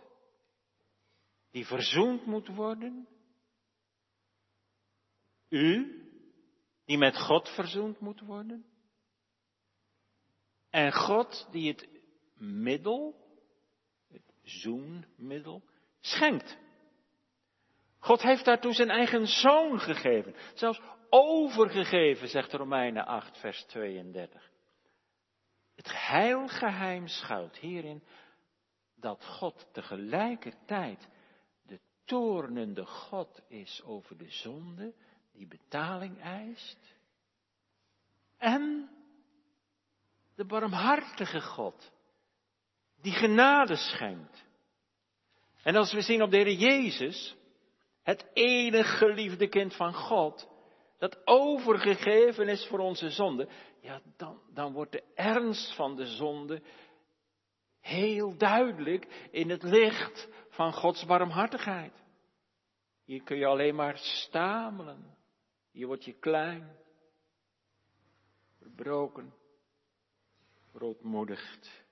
die 1.52 1.66
verzoend 1.66 2.26
moet 2.26 2.48
worden. 2.48 3.08
U, 5.50 6.02
die 6.86 6.98
met 6.98 7.18
God 7.18 7.50
verzoend 7.50 8.00
moet 8.00 8.20
worden. 8.20 8.66
En 10.70 10.94
God, 10.94 11.48
die 11.52 11.68
het 11.72 11.88
middel, 12.34 13.16
het 14.08 14.34
zoenmiddel, 14.44 15.64
schenkt. 16.00 16.58
God 18.08 18.22
heeft 18.22 18.46
daartoe 18.46 18.74
zijn 18.74 18.90
eigen 18.90 19.28
zoon 19.28 19.80
gegeven. 19.80 20.36
Zelfs 20.54 20.82
overgegeven, 21.10 22.28
zegt 22.28 22.54
Romeinen 22.54 23.06
8, 23.06 23.38
vers 23.38 23.64
32. 23.66 24.52
Het 25.76 26.08
heilgeheim 26.08 27.08
schuilt 27.08 27.58
hierin 27.58 28.04
dat 28.96 29.26
God 29.26 29.68
tegelijkertijd 29.74 31.08
de 31.66 31.80
toornende 32.06 32.86
God 32.86 33.42
is 33.48 33.82
over 33.86 34.18
de 34.18 34.32
zonde 34.32 34.94
die 35.34 35.48
betaling 35.48 36.22
eist. 36.22 36.96
En 38.38 38.90
de 40.36 40.46
barmhartige 40.46 41.42
God 41.42 41.92
die 43.02 43.14
genade 43.14 43.76
schenkt. 43.76 44.46
En 45.64 45.76
als 45.76 45.94
we 45.94 46.02
zien 46.02 46.22
op 46.22 46.32
de 46.32 46.38
Heer 46.38 46.52
Jezus, 46.52 47.36
het 48.08 48.26
enige 48.34 48.98
geliefde 48.98 49.48
kind 49.48 49.76
van 49.76 49.94
God, 49.94 50.50
dat 50.98 51.28
overgegeven 51.28 52.48
is 52.48 52.68
voor 52.68 52.80
onze 52.80 53.10
zonde, 53.10 53.50
ja, 53.82 54.02
dan, 54.18 54.42
dan 54.54 54.74
wordt 54.74 54.92
de 54.92 55.04
ernst 55.16 55.76
van 55.76 55.96
de 55.96 56.06
zonde 56.06 56.62
heel 57.80 58.38
duidelijk 58.38 59.28
in 59.32 59.50
het 59.50 59.64
licht 59.64 60.30
van 60.50 60.74
Gods 60.74 61.06
barmhartigheid. 61.06 61.94
Hier 63.06 63.24
kun 63.24 63.38
je 63.38 63.46
alleen 63.46 63.76
maar 63.76 63.98
stamelen. 63.98 65.18
Hier 65.72 65.88
word 65.88 66.06
je 66.06 66.14
klein, 66.14 66.78
verbroken, 68.60 69.34
roodmoedigd. 70.74 71.86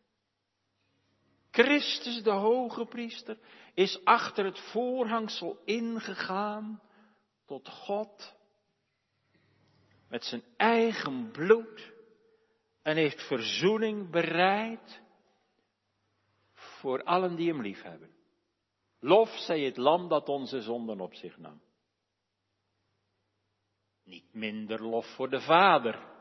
Christus, 1.55 2.24
de 2.24 2.31
hoge 2.31 2.85
priester, 2.85 3.38
is 3.74 4.00
achter 4.03 4.45
het 4.45 4.59
voorhangsel 4.59 5.62
ingegaan 5.65 6.81
tot 7.45 7.69
God 7.69 8.35
met 10.09 10.24
zijn 10.24 10.43
eigen 10.57 11.31
bloed 11.31 11.93
en 12.81 12.95
heeft 12.95 13.27
verzoening 13.27 14.12
bereid 14.12 15.01
voor 16.53 17.03
allen 17.03 17.35
die 17.35 17.50
hem 17.50 17.62
lief 17.62 17.81
hebben. 17.81 18.15
Lof 19.00 19.29
zij 19.29 19.59
het 19.59 19.77
lam 19.77 20.07
dat 20.07 20.29
onze 20.29 20.62
zonden 20.62 21.00
op 21.00 21.13
zich 21.13 21.38
nam. 21.38 21.62
Niet 24.03 24.33
minder 24.33 24.83
lof 24.83 25.15
voor 25.15 25.29
de 25.29 25.41
Vader, 25.41 26.14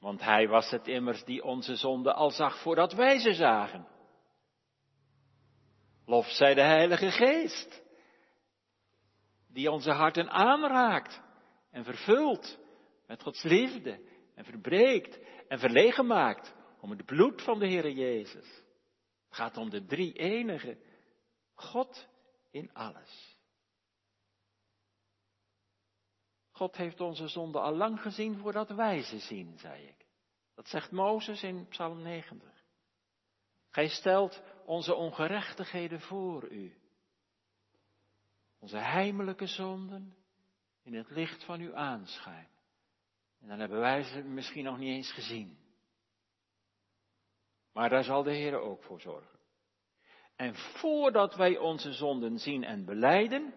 Want 0.00 0.20
hij 0.20 0.48
was 0.48 0.70
het 0.70 0.88
immers 0.88 1.24
die 1.24 1.44
onze 1.44 1.76
zonde 1.76 2.12
al 2.12 2.30
zag 2.30 2.62
voordat 2.62 2.92
wij 2.92 3.18
ze 3.18 3.34
zagen. 3.34 3.86
Lof 6.06 6.26
zij 6.26 6.54
de 6.54 6.62
Heilige 6.62 7.10
Geest, 7.10 7.82
die 9.48 9.70
onze 9.70 9.90
harten 9.90 10.30
aanraakt 10.30 11.20
en 11.70 11.84
vervult 11.84 12.58
met 13.06 13.22
Gods 13.22 13.42
liefde 13.42 14.00
en 14.34 14.44
verbreekt 14.44 15.18
en 15.48 15.58
verlegen 15.58 16.06
maakt 16.06 16.54
om 16.80 16.90
het 16.90 17.04
bloed 17.04 17.42
van 17.42 17.58
de 17.58 17.66
Heere 17.66 17.94
Jezus. 17.94 18.62
Het 19.28 19.36
gaat 19.36 19.56
om 19.56 19.70
de 19.70 19.84
drie 19.84 20.12
enige 20.12 20.78
God 21.54 22.08
in 22.50 22.72
alles. 22.72 23.37
God 26.58 26.76
heeft 26.76 27.00
onze 27.00 27.28
zonde 27.28 27.60
al 27.60 27.76
lang 27.76 28.00
gezien 28.00 28.38
voordat 28.38 28.70
wij 28.70 29.02
ze 29.02 29.18
zien, 29.18 29.58
zei 29.58 29.86
ik. 29.86 30.06
Dat 30.54 30.68
zegt 30.68 30.90
Mozes 30.90 31.42
in 31.42 31.68
Psalm 31.68 32.02
90. 32.02 32.64
Gij 33.70 33.88
stelt 33.88 34.42
onze 34.64 34.94
ongerechtigheden 34.94 36.00
voor 36.00 36.48
u. 36.48 36.76
Onze 38.58 38.76
heimelijke 38.76 39.46
zonden 39.46 40.16
in 40.82 40.94
het 40.94 41.10
licht 41.10 41.44
van 41.44 41.60
uw 41.60 41.74
aanschijn. 41.74 42.48
En 43.40 43.48
dan 43.48 43.58
hebben 43.58 43.80
wij 43.80 44.02
ze 44.02 44.22
misschien 44.22 44.64
nog 44.64 44.78
niet 44.78 44.94
eens 44.94 45.12
gezien. 45.12 45.58
Maar 47.72 47.88
daar 47.88 48.04
zal 48.04 48.22
de 48.22 48.34
Heer 48.34 48.60
ook 48.60 48.82
voor 48.82 49.00
zorgen. 49.00 49.38
En 50.36 50.54
voordat 50.54 51.34
wij 51.34 51.58
onze 51.58 51.92
zonden 51.92 52.38
zien 52.38 52.64
en 52.64 52.84
beleiden, 52.84 53.54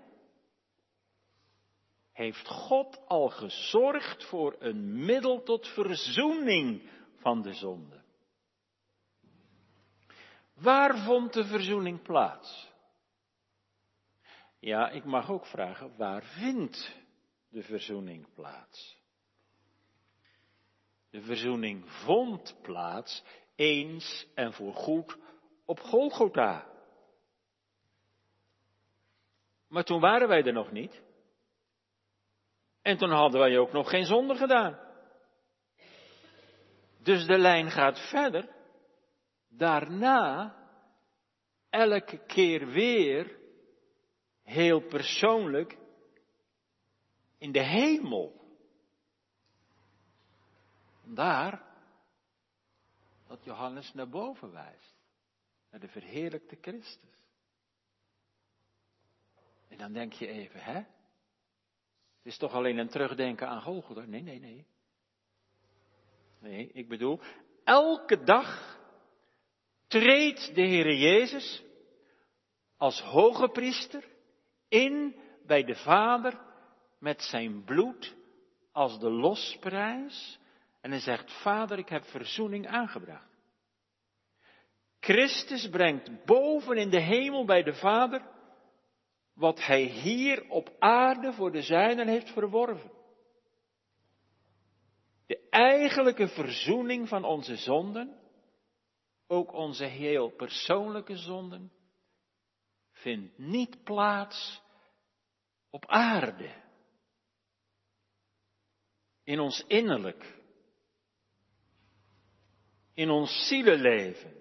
heeft 2.12 2.48
God 2.48 3.02
al 3.08 3.30
gezorgd 3.30 4.26
voor 4.26 4.56
een 4.60 5.06
middel 5.06 5.44
tot 5.44 5.68
verzoening 5.68 6.90
van 7.16 7.42
de 7.42 7.54
zonde. 7.54 8.02
Waar 10.54 10.98
vond 11.06 11.34
de 11.34 11.46
verzoening 11.46 12.02
plaats? 12.02 12.72
Ja, 14.60 14.90
ik 14.90 15.06
mag 15.06 15.30
ook 15.30 15.46
vragen, 15.46 15.98
waar 15.98 16.24
vindt 16.24 16.96
de 17.50 17.64
verzoening 17.64 18.34
plaats? 18.34 19.00
De 21.10 21.22
verzoening 21.22 21.92
vond 21.92 22.58
plaats 22.62 23.24
eens 23.56 24.28
en 24.36 24.54
voorgoed 24.54 25.18
op 25.66 25.80
Golgotha. 25.80 26.70
Maar 29.68 29.84
toen 29.84 30.00
waren 30.00 30.28
wij 30.28 30.44
er 30.44 30.54
nog 30.54 30.72
niet. 30.72 31.02
En 32.82 32.98
toen 32.98 33.12
hadden 33.12 33.40
wij 33.40 33.58
ook 33.58 33.72
nog 33.72 33.90
geen 33.90 34.06
zonde 34.06 34.36
gedaan. 34.36 34.80
Dus 37.04 37.26
de 37.26 37.38
lijn 37.38 37.72
gaat 37.72 38.00
verder. 38.10 38.50
Daarna, 39.50 40.56
elke 41.70 42.26
keer 42.26 42.68
weer, 42.68 43.40
heel 44.44 44.80
persoonlijk, 44.80 45.78
in 47.38 47.52
de 47.52 47.64
hemel. 47.64 48.40
Daar 51.04 51.70
dat 53.28 53.44
Johannes 53.44 53.94
naar 53.94 54.10
boven 54.10 54.52
wijst, 54.52 54.96
naar 55.70 55.80
de 55.80 55.88
verheerlijkte 55.88 56.58
Christus. 56.62 57.10
En 59.68 59.78
dan 59.78 59.94
denk 59.94 60.14
je 60.14 60.28
even, 60.28 60.60
hè? 60.60 60.84
Het 62.24 62.32
is 62.32 62.38
toch 62.38 62.54
alleen 62.54 62.78
een 62.78 62.90
terugdenken 62.90 63.48
aan 63.48 63.62
Golgotha? 63.62 64.02
Nee, 64.06 64.22
nee, 64.22 64.40
nee. 64.40 64.66
Nee, 66.40 66.72
ik 66.74 66.88
bedoel, 66.88 67.20
elke 67.64 68.24
dag 68.24 68.80
treedt 69.88 70.56
de 70.56 70.62
Heere 70.62 70.98
Jezus 70.98 71.64
als 72.78 73.02
hoge 73.02 73.50
priester 73.50 74.04
in 74.68 75.16
bij 75.46 75.64
de 75.64 75.76
Vader 75.76 76.40
met 77.00 77.22
zijn 77.22 77.64
bloed 77.64 78.16
als 78.72 79.00
de 79.00 79.10
losprijs. 79.10 80.40
En 80.82 80.92
hij 80.92 81.00
zegt, 81.00 81.42
Vader, 81.42 81.78
ik 81.78 81.90
heb 81.90 82.04
verzoening 82.04 82.68
aangebracht. 82.68 83.30
Christus 85.00 85.70
brengt 85.70 86.26
boven 86.26 86.78
in 86.78 86.90
de 86.90 87.02
hemel 87.02 87.46
bij 87.46 87.64
de 87.64 87.74
Vader 87.74 88.22
wat 89.34 89.66
hij 89.66 89.84
hier 89.84 90.50
op 90.50 90.76
aarde 90.80 91.34
voor 91.34 91.52
de 91.52 91.62
zijnen 91.62 92.08
heeft 92.08 92.30
verworven. 92.30 92.92
De 95.26 95.48
eigenlijke 95.50 96.28
verzoening 96.28 97.08
van 97.08 97.24
onze 97.24 97.56
zonden, 97.56 98.20
ook 99.28 99.54
onze 99.54 99.86
heel 99.86 100.30
persoonlijke 100.30 101.18
zonden, 101.18 101.72
vindt 102.92 103.38
niet 103.38 103.84
plaats 103.84 104.62
op 105.70 105.86
aarde. 105.86 106.60
In 109.24 109.40
ons 109.40 109.64
innerlijk. 109.68 110.40
In 112.94 113.10
ons 113.10 113.48
zielenleven. 113.48 114.41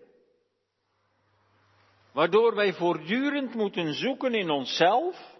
Waardoor 2.12 2.54
wij 2.54 2.72
voortdurend 2.72 3.54
moeten 3.54 3.94
zoeken 3.94 4.34
in 4.34 4.50
onszelf 4.50 5.38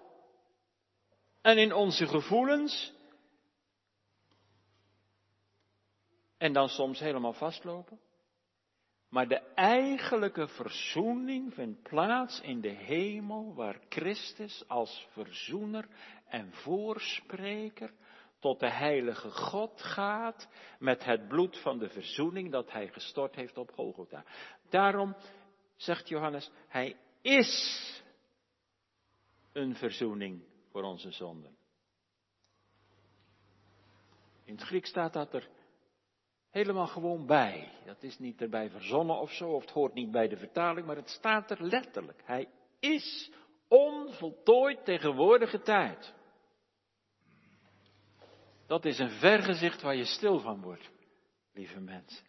en 1.43 1.59
in 1.59 1.73
onze 1.73 2.07
gevoelens. 2.07 2.93
En 6.39 6.53
dan 6.53 6.69
soms 6.69 6.99
helemaal 6.99 7.33
vastlopen. 7.33 8.01
Maar 9.09 9.29
de 9.29 9.41
eigenlijke 9.55 10.49
verzoening 10.49 11.55
vindt 11.55 11.83
plaats 11.83 12.41
in 12.41 12.61
de 12.61 12.69
hemel, 12.69 13.55
waar 13.55 13.81
Christus 13.89 14.65
als 14.69 15.07
verzoener 15.13 15.89
en 16.29 16.53
voorspreker 16.53 17.93
tot 18.39 18.61
de 18.61 18.71
heilige 18.71 19.31
God 19.31 19.83
gaat 19.83 20.49
met 20.79 21.05
het 21.05 21.29
bloed 21.29 21.59
van 21.59 21.79
de 21.79 21.89
verzoening 21.89 22.51
dat 22.51 22.73
hij 22.73 22.89
gestort 22.89 23.35
heeft 23.35 23.59
op 23.59 23.71
Golgotha. 23.71 24.25
Daarom 24.69 25.17
zegt 25.83 26.09
Johannes, 26.09 26.51
hij 26.69 26.97
is 27.23 28.03
een 29.53 29.75
verzoening 29.75 30.43
voor 30.71 30.83
onze 30.83 31.11
zonden. 31.11 31.57
In 34.45 34.55
het 34.55 34.64
Grieks 34.64 34.88
staat 34.88 35.12
dat 35.12 35.35
er 35.35 35.49
helemaal 36.51 36.87
gewoon 36.87 37.27
bij. 37.27 37.73
Dat 37.85 38.03
is 38.03 38.19
niet 38.19 38.40
erbij 38.40 38.71
verzonnen 38.71 39.21
of 39.21 39.33
zo, 39.33 39.51
of 39.51 39.61
het 39.61 39.71
hoort 39.71 39.95
niet 39.95 40.11
bij 40.11 40.29
de 40.29 40.37
vertaling, 40.37 40.87
maar 40.87 40.97
het 40.97 41.09
staat 41.09 41.51
er 41.51 41.62
letterlijk. 41.64 42.23
Hij 42.25 42.49
is 42.81 43.31
onvoltooid 43.69 44.85
tegenwoordige 44.85 45.61
tijd. 45.61 46.14
Dat 48.66 48.85
is 48.85 48.99
een 48.99 49.11
vergezicht 49.11 49.83
waar 49.83 49.97
je 49.97 50.05
stil 50.05 50.40
van 50.40 50.61
wordt, 50.61 50.90
lieve 51.53 51.81
mensen. 51.81 52.29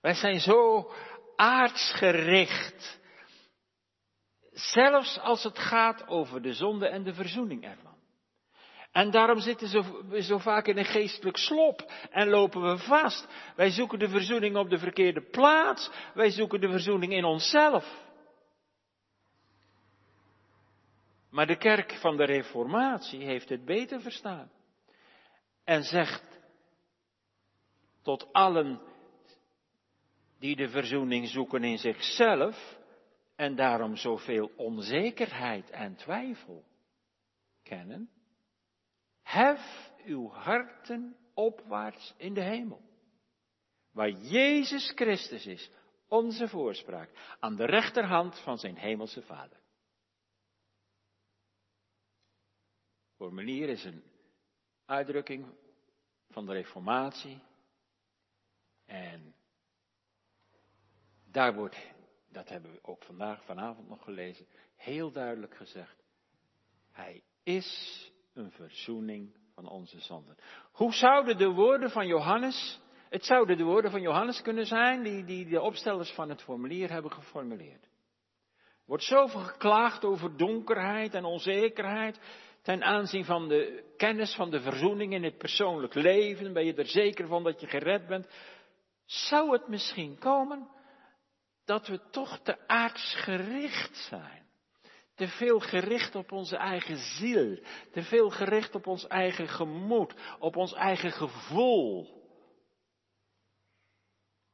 Wij 0.00 0.14
zijn 0.14 0.40
zo 0.40 0.90
aardsgericht. 1.36 3.00
Zelfs 4.52 5.18
als 5.18 5.42
het 5.42 5.58
gaat 5.58 6.06
over 6.08 6.42
de 6.42 6.52
zonde 6.52 6.86
en 6.88 7.02
de 7.02 7.14
verzoening 7.14 7.64
ervan. 7.64 7.92
En 8.92 9.10
daarom 9.10 9.38
zitten 9.38 10.08
we 10.08 10.22
zo 10.22 10.38
vaak 10.38 10.66
in 10.66 10.78
een 10.78 10.84
geestelijk 10.84 11.36
slop 11.36 11.92
en 12.10 12.28
lopen 12.28 12.62
we 12.62 12.78
vast. 12.78 13.28
Wij 13.56 13.70
zoeken 13.70 13.98
de 13.98 14.08
verzoening 14.08 14.56
op 14.56 14.70
de 14.70 14.78
verkeerde 14.78 15.20
plaats. 15.30 15.90
Wij 16.14 16.30
zoeken 16.30 16.60
de 16.60 16.70
verzoening 16.70 17.12
in 17.12 17.24
onszelf. 17.24 18.00
Maar 21.30 21.46
de 21.46 21.56
kerk 21.56 21.92
van 21.92 22.16
de 22.16 22.24
Reformatie 22.24 23.24
heeft 23.24 23.48
het 23.48 23.64
beter 23.64 24.00
verstaan. 24.00 24.50
En 25.64 25.82
zegt 25.82 26.40
tot 28.02 28.32
allen 28.32 28.80
die 30.42 30.56
de 30.56 30.68
verzoening 30.68 31.28
zoeken 31.28 31.64
in 31.64 31.78
zichzelf 31.78 32.78
en 33.36 33.56
daarom 33.56 33.96
zoveel 33.96 34.50
onzekerheid 34.56 35.70
en 35.70 35.96
twijfel 35.96 36.64
kennen. 37.62 38.10
Hef 39.22 39.92
uw 40.04 40.28
harten 40.28 41.16
opwaarts 41.34 42.14
in 42.16 42.34
de 42.34 42.42
hemel, 42.42 42.82
waar 43.90 44.10
Jezus 44.10 44.92
Christus 44.94 45.46
is, 45.46 45.70
onze 46.08 46.48
voorspraak, 46.48 47.36
aan 47.40 47.56
de 47.56 47.64
rechterhand 47.64 48.40
van 48.40 48.58
zijn 48.58 48.76
hemelse 48.76 49.22
Vader. 49.22 49.60
Formulier 53.16 53.68
is 53.68 53.84
een 53.84 54.02
uitdrukking 54.84 55.54
van 56.28 56.46
de 56.46 56.52
Reformatie 56.52 57.42
en 58.84 59.34
daar 61.32 61.54
wordt, 61.54 61.76
dat 62.28 62.48
hebben 62.48 62.72
we 62.72 62.78
ook 62.82 63.02
vandaag, 63.04 63.44
vanavond 63.44 63.88
nog 63.88 64.04
gelezen, 64.04 64.46
heel 64.76 65.10
duidelijk 65.10 65.56
gezegd. 65.56 66.04
Hij 66.90 67.22
is 67.42 68.10
een 68.34 68.50
verzoening 68.50 69.36
van 69.54 69.68
onze 69.68 70.00
zonden. 70.00 70.36
Hoe 70.72 70.92
zouden 70.92 71.38
de 71.38 71.48
woorden 71.48 71.90
van 71.90 72.06
Johannes 72.06 72.80
Het 73.08 73.24
zouden 73.24 73.56
de 73.56 73.64
woorden 73.64 73.90
van 73.90 74.00
Johannes 74.00 74.42
kunnen 74.42 74.66
zijn 74.66 75.02
die, 75.02 75.24
die 75.24 75.48
de 75.48 75.60
opstellers 75.60 76.12
van 76.12 76.28
het 76.28 76.42
formulier 76.42 76.90
hebben 76.90 77.12
geformuleerd. 77.12 77.84
Er 77.84 78.88
wordt 78.88 79.02
zoveel 79.02 79.40
geklaagd 79.40 80.04
over 80.04 80.36
donkerheid 80.36 81.14
en 81.14 81.24
onzekerheid 81.24 82.20
ten 82.62 82.82
aanzien 82.82 83.24
van 83.24 83.48
de 83.48 83.92
kennis 83.96 84.34
van 84.34 84.50
de 84.50 84.60
verzoening 84.60 85.12
in 85.12 85.24
het 85.24 85.38
persoonlijk 85.38 85.94
leven. 85.94 86.52
Ben 86.52 86.64
je 86.64 86.74
er 86.74 86.86
zeker 86.86 87.26
van 87.26 87.42
dat 87.42 87.60
je 87.60 87.66
gered 87.66 88.06
bent? 88.06 88.28
Zou 89.04 89.52
het 89.52 89.68
misschien 89.68 90.18
komen 90.18 90.68
dat 91.64 91.86
we 91.86 92.00
toch 92.10 92.38
te 92.38 92.68
aardsgericht 92.68 93.96
zijn? 93.96 94.42
Te 95.14 95.28
veel 95.28 95.60
gericht 95.60 96.14
op 96.14 96.32
onze 96.32 96.56
eigen 96.56 96.96
ziel, 96.96 97.58
te 97.92 98.02
veel 98.02 98.30
gericht 98.30 98.74
op 98.74 98.86
ons 98.86 99.06
eigen 99.06 99.48
gemoed, 99.48 100.14
op 100.38 100.56
ons 100.56 100.72
eigen 100.72 101.12
gevoel. 101.12 102.22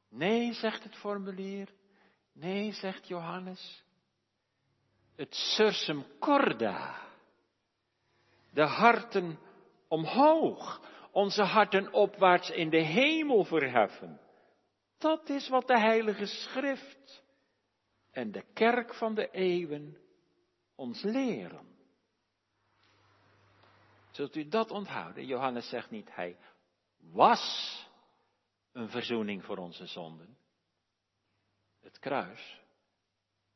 Nee, 0.09 0.53
zegt 0.53 0.83
het 0.83 0.95
formulier. 0.95 1.69
Nee, 2.33 2.71
zegt 2.71 3.07
Johannes. 3.07 3.83
Het 5.15 5.35
sursum 5.35 6.05
corda. 6.19 7.07
De 8.51 8.63
harten 8.63 9.39
omhoog. 9.87 10.81
Onze 11.11 11.43
harten 11.43 11.93
opwaarts 11.93 12.49
in 12.49 12.69
de 12.69 12.81
hemel 12.81 13.43
verheffen. 13.43 14.19
Dat 14.99 15.29
is 15.29 15.49
wat 15.49 15.67
de 15.67 15.79
Heilige 15.79 16.25
Schrift 16.25 17.23
en 18.11 18.31
de 18.31 18.43
kerk 18.53 18.93
van 18.93 19.15
de 19.15 19.31
eeuwen 19.31 19.97
ons 20.75 21.01
leren. 21.03 21.77
Zult 24.11 24.35
u 24.35 24.47
dat 24.47 24.71
onthouden? 24.71 25.25
Johannes 25.25 25.69
zegt 25.69 25.89
niet, 25.89 26.15
hij 26.15 26.37
was 26.97 27.75
een 28.71 28.89
verzoening 28.89 29.45
voor 29.45 29.57
onze 29.57 29.85
zonden. 29.85 30.37
Het 31.81 31.99
kruis. 31.99 32.61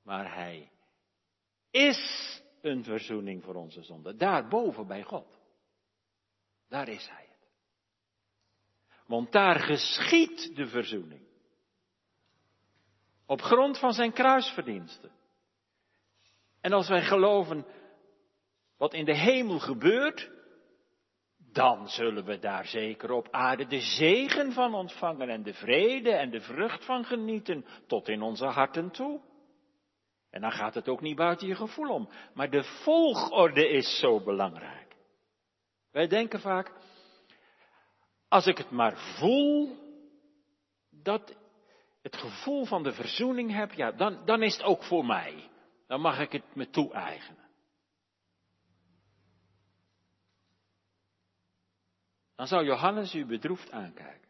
Maar 0.01 0.35
hij 0.35 0.71
is 1.71 2.41
een 2.61 2.83
verzoening 2.83 3.43
voor 3.43 3.55
onze 3.55 3.83
zonden. 3.83 4.17
Daarboven 4.17 4.87
bij 4.87 5.03
God. 5.03 5.39
Daar 6.67 6.87
is 6.87 7.07
hij 7.07 7.27
het. 7.29 7.49
Want 9.05 9.31
daar 9.31 9.59
geschiet 9.59 10.55
de 10.55 10.67
verzoening. 10.67 11.32
Op 13.33 13.41
grond 13.41 13.79
van 13.79 13.93
zijn 13.93 14.13
kruisverdiensten. 14.13 15.11
En 16.61 16.73
als 16.73 16.87
wij 16.87 17.01
geloven 17.01 17.65
wat 18.77 18.93
in 18.93 19.05
de 19.05 19.15
hemel 19.15 19.59
gebeurt, 19.59 20.29
dan 21.37 21.87
zullen 21.87 22.25
we 22.25 22.39
daar 22.39 22.65
zeker 22.65 23.11
op 23.11 23.27
aarde 23.31 23.67
de 23.67 23.79
zegen 23.79 24.51
van 24.51 24.73
ontvangen 24.73 25.29
en 25.29 25.43
de 25.43 25.53
vrede 25.53 26.11
en 26.11 26.29
de 26.29 26.41
vrucht 26.41 26.85
van 26.85 27.05
genieten 27.05 27.65
tot 27.87 28.07
in 28.07 28.21
onze 28.21 28.45
harten 28.45 28.91
toe. 28.91 29.21
En 30.29 30.41
dan 30.41 30.51
gaat 30.51 30.73
het 30.73 30.87
ook 30.87 31.01
niet 31.01 31.15
buiten 31.15 31.47
je 31.47 31.55
gevoel 31.55 31.89
om. 31.89 32.09
Maar 32.33 32.49
de 32.49 32.63
volgorde 32.63 33.69
is 33.69 33.99
zo 33.99 34.23
belangrijk. 34.23 34.95
Wij 35.91 36.07
denken 36.07 36.39
vaak, 36.39 36.71
als 38.27 38.47
ik 38.47 38.57
het 38.57 38.71
maar 38.71 38.97
voel, 38.97 39.77
dat 40.89 41.41
het 42.03 42.17
gevoel 42.17 42.65
van 42.65 42.83
de 42.83 42.93
verzoening 42.93 43.51
heb, 43.51 43.71
ja, 43.71 43.91
dan, 43.91 44.25
dan 44.25 44.43
is 44.43 44.53
het 44.53 44.63
ook 44.63 44.83
voor 44.83 45.05
mij. 45.05 45.49
Dan 45.87 46.01
mag 46.01 46.19
ik 46.19 46.31
het 46.31 46.55
me 46.55 46.69
toe-eigenen. 46.69 47.49
Dan 52.35 52.47
zou 52.47 52.65
Johannes 52.65 53.15
u 53.15 53.25
bedroefd 53.25 53.71
aankijken. 53.71 54.29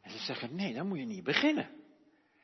En 0.00 0.10
ze 0.10 0.18
zeggen, 0.18 0.54
nee, 0.54 0.74
dan 0.74 0.86
moet 0.86 0.98
je 0.98 1.04
niet 1.04 1.24
beginnen. 1.24 1.70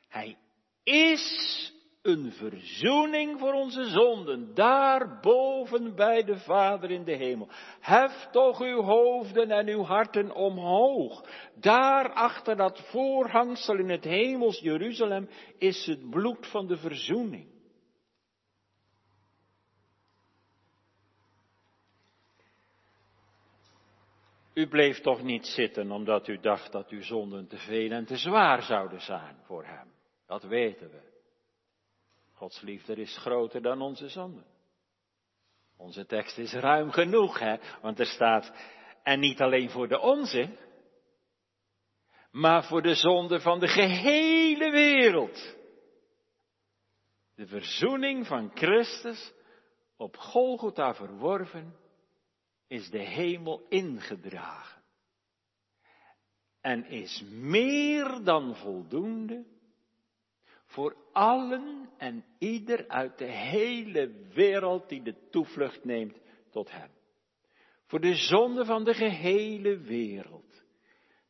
Hij 0.09 0.39
is 0.83 1.73
een 2.09 2.33
verzoening 2.33 3.39
voor 3.39 3.53
onze 3.53 3.85
zonden, 3.85 4.55
daarboven 4.55 5.95
bij 5.95 6.25
de 6.25 6.39
Vader 6.39 6.91
in 6.91 7.05
de 7.05 7.15
hemel. 7.15 7.49
Hef 7.81 8.29
toch 8.31 8.61
uw 8.61 8.83
hoofden 8.83 9.51
en 9.51 9.69
uw 9.69 9.83
harten 9.83 10.35
omhoog. 10.35 11.25
Daar 11.55 12.13
achter 12.13 12.57
dat 12.57 12.81
voorhangsel 12.91 13.79
in 13.79 13.89
het 13.89 14.05
hemels 14.05 14.61
Jeruzalem 14.61 15.29
is 15.59 15.87
het 15.87 16.11
bloed 16.11 16.47
van 16.47 16.67
de 16.67 16.77
verzoening. 16.77 17.57
U 24.55 24.69
bleef 24.69 25.01
toch 25.01 25.23
niet 25.23 25.47
zitten 25.47 25.91
omdat 25.91 26.29
u 26.29 26.41
dacht 26.41 26.73
dat 26.73 26.89
uw 26.89 27.03
zonden 27.03 27.49
te 27.49 27.57
veel 27.57 27.91
en 27.91 28.05
te 28.05 28.17
zwaar 28.17 28.63
zouden 28.63 29.01
zijn 29.01 29.37
voor 29.45 29.65
Hem. 29.65 29.89
Dat 30.27 30.43
weten 30.43 30.91
we. 30.91 31.08
Gods 32.39 32.61
liefde 32.61 32.95
is 32.95 33.17
groter 33.17 33.63
dan 33.63 33.81
onze 33.81 34.09
zonden. 34.09 34.45
Onze 35.77 36.07
tekst 36.07 36.39
is 36.39 36.53
ruim 36.53 36.91
genoeg, 36.91 37.39
hè? 37.39 37.57
Want 37.83 37.99
er 37.99 38.07
staat, 38.07 38.53
en 39.03 39.21
niet 39.21 39.41
alleen 39.41 39.71
voor 39.71 39.89
de 39.89 40.01
onze, 40.01 40.57
maar 42.31 42.65
voor 42.65 42.83
de 42.83 42.95
zonde 42.95 43.41
van 43.41 43.59
de 43.59 43.69
gehele 43.69 44.71
wereld. 44.71 45.57
De 47.35 47.47
verzoening 47.47 48.27
van 48.27 48.51
Christus 48.55 49.33
op 49.97 50.17
Golgotha 50.17 50.95
verworven 50.95 51.77
is 52.67 52.91
de 52.91 53.03
hemel 53.03 53.67
ingedragen. 53.69 54.83
En 56.61 56.85
is 56.85 57.23
meer 57.31 58.23
dan 58.25 58.57
voldoende 58.57 59.45
voor 60.69 60.97
allen 61.13 61.91
en 61.99 62.25
ieder 62.39 62.89
uit 62.89 63.19
de 63.19 63.31
hele 63.33 64.29
wereld 64.35 64.89
die 64.89 65.03
de 65.03 65.29
toevlucht 65.31 65.85
neemt 65.85 66.21
tot 66.51 66.71
Hem. 66.71 66.91
Voor 67.87 68.01
de 68.01 68.15
zonde 68.15 68.65
van 68.65 68.85
de 68.85 68.95
gehele 68.95 69.79
wereld. 69.79 70.63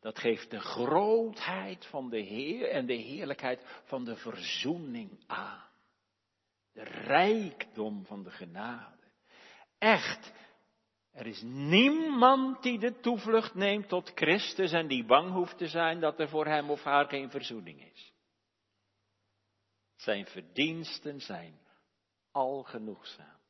Dat 0.01 0.19
geeft 0.19 0.51
de 0.51 0.61
grootheid 0.61 1.87
van 1.87 2.11
de 2.11 2.21
Heer 2.21 2.69
en 2.69 2.87
de 2.87 2.95
heerlijkheid 2.95 3.83
van 3.85 4.05
de 4.05 4.17
verzoening 4.17 5.25
aan. 5.27 5.67
De 6.73 6.83
rijkdom 6.83 8.05
van 8.05 8.23
de 8.23 8.31
genade. 8.31 8.97
Echt, 9.79 10.33
er 11.13 11.27
is 11.27 11.43
niemand 11.43 12.63
die 12.63 12.79
de 12.79 13.01
toevlucht 13.01 13.55
neemt 13.55 13.89
tot 13.89 14.13
Christus 14.15 14.73
en 14.73 14.87
die 14.87 15.05
bang 15.05 15.33
hoeft 15.33 15.59
te 15.59 15.67
zijn 15.67 16.01
dat 16.01 16.21
er 16.21 16.29
voor 16.29 16.47
hem 16.47 16.71
of 16.71 16.83
haar 16.83 17.09
geen 17.09 17.31
verzoening 17.31 17.93
is. 17.93 18.13
Zijn 19.99 20.27
verdiensten 20.27 21.21
zijn 21.21 21.61
al 22.31 22.63
genoegzaam. 22.63 23.41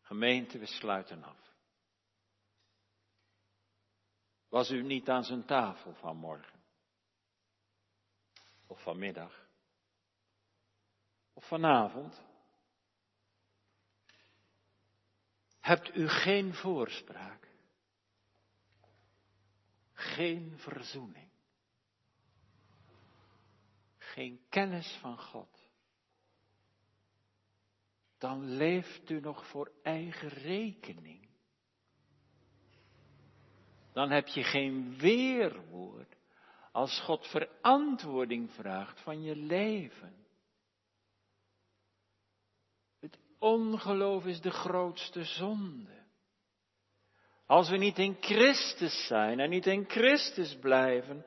Gemeente, 0.00 0.58
we 0.58 0.66
sluiten 0.66 1.22
af. 1.22 1.54
Was 4.48 4.70
u 4.70 4.82
niet 4.82 5.08
aan 5.08 5.24
zijn 5.24 5.44
tafel 5.44 5.94
vanmorgen? 5.94 6.60
Of 8.66 8.82
vanmiddag? 8.82 9.48
Of 11.32 11.46
vanavond? 11.46 12.22
Hebt 15.60 15.96
u 15.96 16.08
geen 16.08 16.54
voorspraak? 16.54 17.48
Geen 19.92 20.58
verzoening? 20.58 21.29
Geen 24.12 24.40
kennis 24.48 24.98
van 25.00 25.18
God? 25.18 25.68
Dan 28.18 28.44
leeft 28.44 29.10
u 29.10 29.20
nog 29.20 29.46
voor 29.46 29.72
eigen 29.82 30.28
rekening. 30.28 31.28
Dan 33.92 34.10
heb 34.10 34.26
je 34.26 34.42
geen 34.42 34.98
weerwoord 34.98 36.16
als 36.72 37.00
God 37.00 37.26
verantwoording 37.26 38.50
vraagt 38.50 39.00
van 39.00 39.22
je 39.22 39.36
leven. 39.36 40.20
Ongeloof 43.38 44.24
is 44.24 44.40
de 44.40 44.50
grootste 44.50 45.24
zonde. 45.24 45.98
Als 47.46 47.70
we 47.70 47.76
niet 47.76 47.98
in 47.98 48.16
Christus 48.20 49.06
zijn 49.06 49.40
en 49.40 49.50
niet 49.50 49.66
in 49.66 49.84
Christus 49.88 50.56
blijven, 50.58 51.24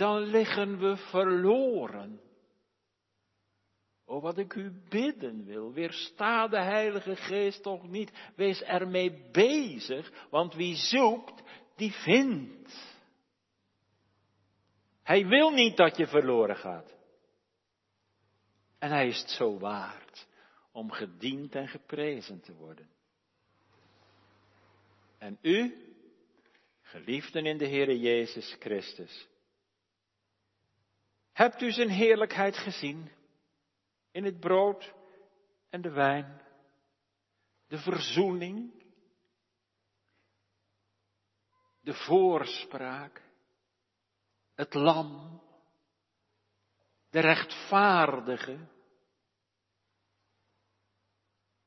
dan 0.00 0.22
liggen 0.22 0.78
we 0.78 0.96
verloren. 0.96 2.20
Oh, 4.04 4.22
wat 4.22 4.38
ik 4.38 4.54
u 4.54 4.72
bidden 4.88 5.44
wil, 5.44 5.72
weersta 5.72 6.48
de 6.48 6.60
Heilige 6.60 7.16
Geest 7.16 7.62
toch 7.62 7.88
niet, 7.88 8.32
wees 8.36 8.62
ermee 8.62 9.28
bezig, 9.32 10.28
want 10.30 10.54
wie 10.54 10.76
zoekt, 10.76 11.42
die 11.76 11.92
vindt. 11.92 12.98
Hij 15.02 15.26
wil 15.26 15.50
niet 15.50 15.76
dat 15.76 15.96
je 15.96 16.06
verloren 16.06 16.56
gaat. 16.56 16.94
En 18.78 18.90
hij 18.90 19.06
is 19.06 19.20
het 19.20 19.30
zo 19.30 19.58
waard 19.58 20.26
om 20.72 20.90
gediend 20.90 21.54
en 21.54 21.68
geprezen 21.68 22.40
te 22.40 22.54
worden. 22.54 22.90
En 25.18 25.38
u, 25.42 25.88
Geliefden 26.90 27.46
in 27.46 27.58
de 27.58 27.68
Heere 27.68 27.98
Jezus 27.98 28.56
Christus. 28.58 29.28
Hebt 31.40 31.62
u 31.62 31.70
zijn 31.70 31.88
heerlijkheid 31.88 32.56
gezien 32.56 33.10
in 34.10 34.24
het 34.24 34.40
brood 34.40 34.94
en 35.70 35.80
de 35.80 35.90
wijn? 35.90 36.40
De 37.66 37.78
verzoening, 37.78 38.84
de 41.80 41.94
voorspraak, 41.94 43.22
het 44.54 44.74
lam, 44.74 45.42
de 47.10 47.20
rechtvaardige, 47.20 48.58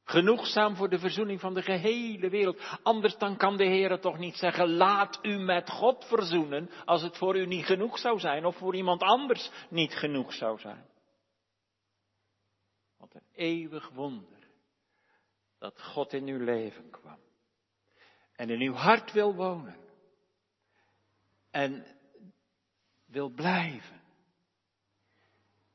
Genoegzaam 0.04 0.76
voor 0.76 0.90
de 0.90 1.00
verzoening 1.00 1.40
van 1.40 1.54
de 1.54 1.62
gehele 1.62 2.30
wereld. 2.30 2.80
Anders 2.84 3.18
dan 3.18 3.38
kan 3.38 3.58
de 3.58 3.66
Heer 3.66 4.00
toch 4.00 4.18
niet 4.18 4.36
zeggen, 4.36 4.70
laat 4.70 5.20
u 5.22 5.38
met 5.38 5.70
God 5.70 6.06
verzoenen, 6.06 6.70
als 6.86 7.02
het 7.02 7.18
voor 7.18 7.38
u 7.38 7.46
niet 7.46 7.66
genoeg 7.66 8.00
zou 8.00 8.20
zijn, 8.20 8.46
of 8.46 8.58
voor 8.58 8.76
iemand 8.76 9.02
anders 9.02 9.52
niet 9.70 9.94
genoeg 9.94 10.34
zou 10.34 10.60
zijn. 10.60 10.86
Wat 12.98 13.14
een 13.14 13.28
eeuwig 13.32 13.90
wonder, 13.90 14.48
dat 15.60 15.82
God 15.82 16.14
in 16.14 16.28
uw 16.28 16.44
leven 16.44 16.90
kwam. 16.90 17.20
En 18.36 18.50
in 18.50 18.62
uw 18.62 18.74
hart 18.74 19.12
wil 19.12 19.36
wonen. 19.36 19.78
En 21.52 21.86
wil 23.06 23.30
blijven. 23.30 24.02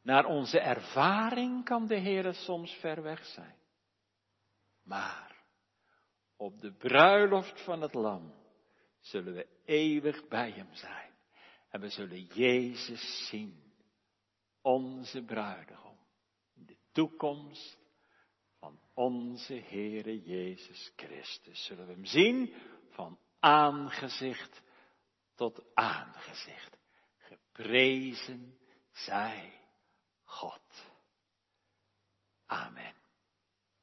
Naar 0.03 0.25
onze 0.25 0.61
ervaring 0.61 1.65
kan 1.65 1.87
de 1.87 1.97
Heer 1.97 2.35
soms 2.35 2.73
ver 2.73 3.03
weg 3.03 3.25
zijn. 3.25 3.58
Maar 4.89 5.45
op 6.37 6.61
de 6.61 6.73
bruiloft 6.73 7.65
van 7.65 7.81
het 7.81 7.95
lam 7.95 8.35
zullen 9.01 9.35
we 9.35 9.47
eeuwig 9.65 10.29
bij 10.29 10.51
hem 10.51 10.75
zijn. 10.75 11.13
En 11.69 11.81
we 11.81 11.89
zullen 11.89 12.25
Jezus 12.25 13.29
zien, 13.29 13.73
onze 14.61 15.23
bruidegom, 15.23 15.99
in 16.55 16.67
de 16.67 16.77
toekomst 16.93 17.79
van 18.59 18.81
onze 18.95 19.55
Heere 19.55 20.23
Jezus 20.23 20.93
Christus. 20.97 21.65
Zullen 21.65 21.87
we 21.87 21.93
hem 21.93 22.05
zien 22.05 22.55
van 22.91 23.19
aangezicht 23.39 24.63
tot 25.35 25.63
aangezicht. 25.75 26.79
Geprezen 27.17 28.59
zij 28.91 29.61
God. 30.23 30.91
Amen. 32.47 32.98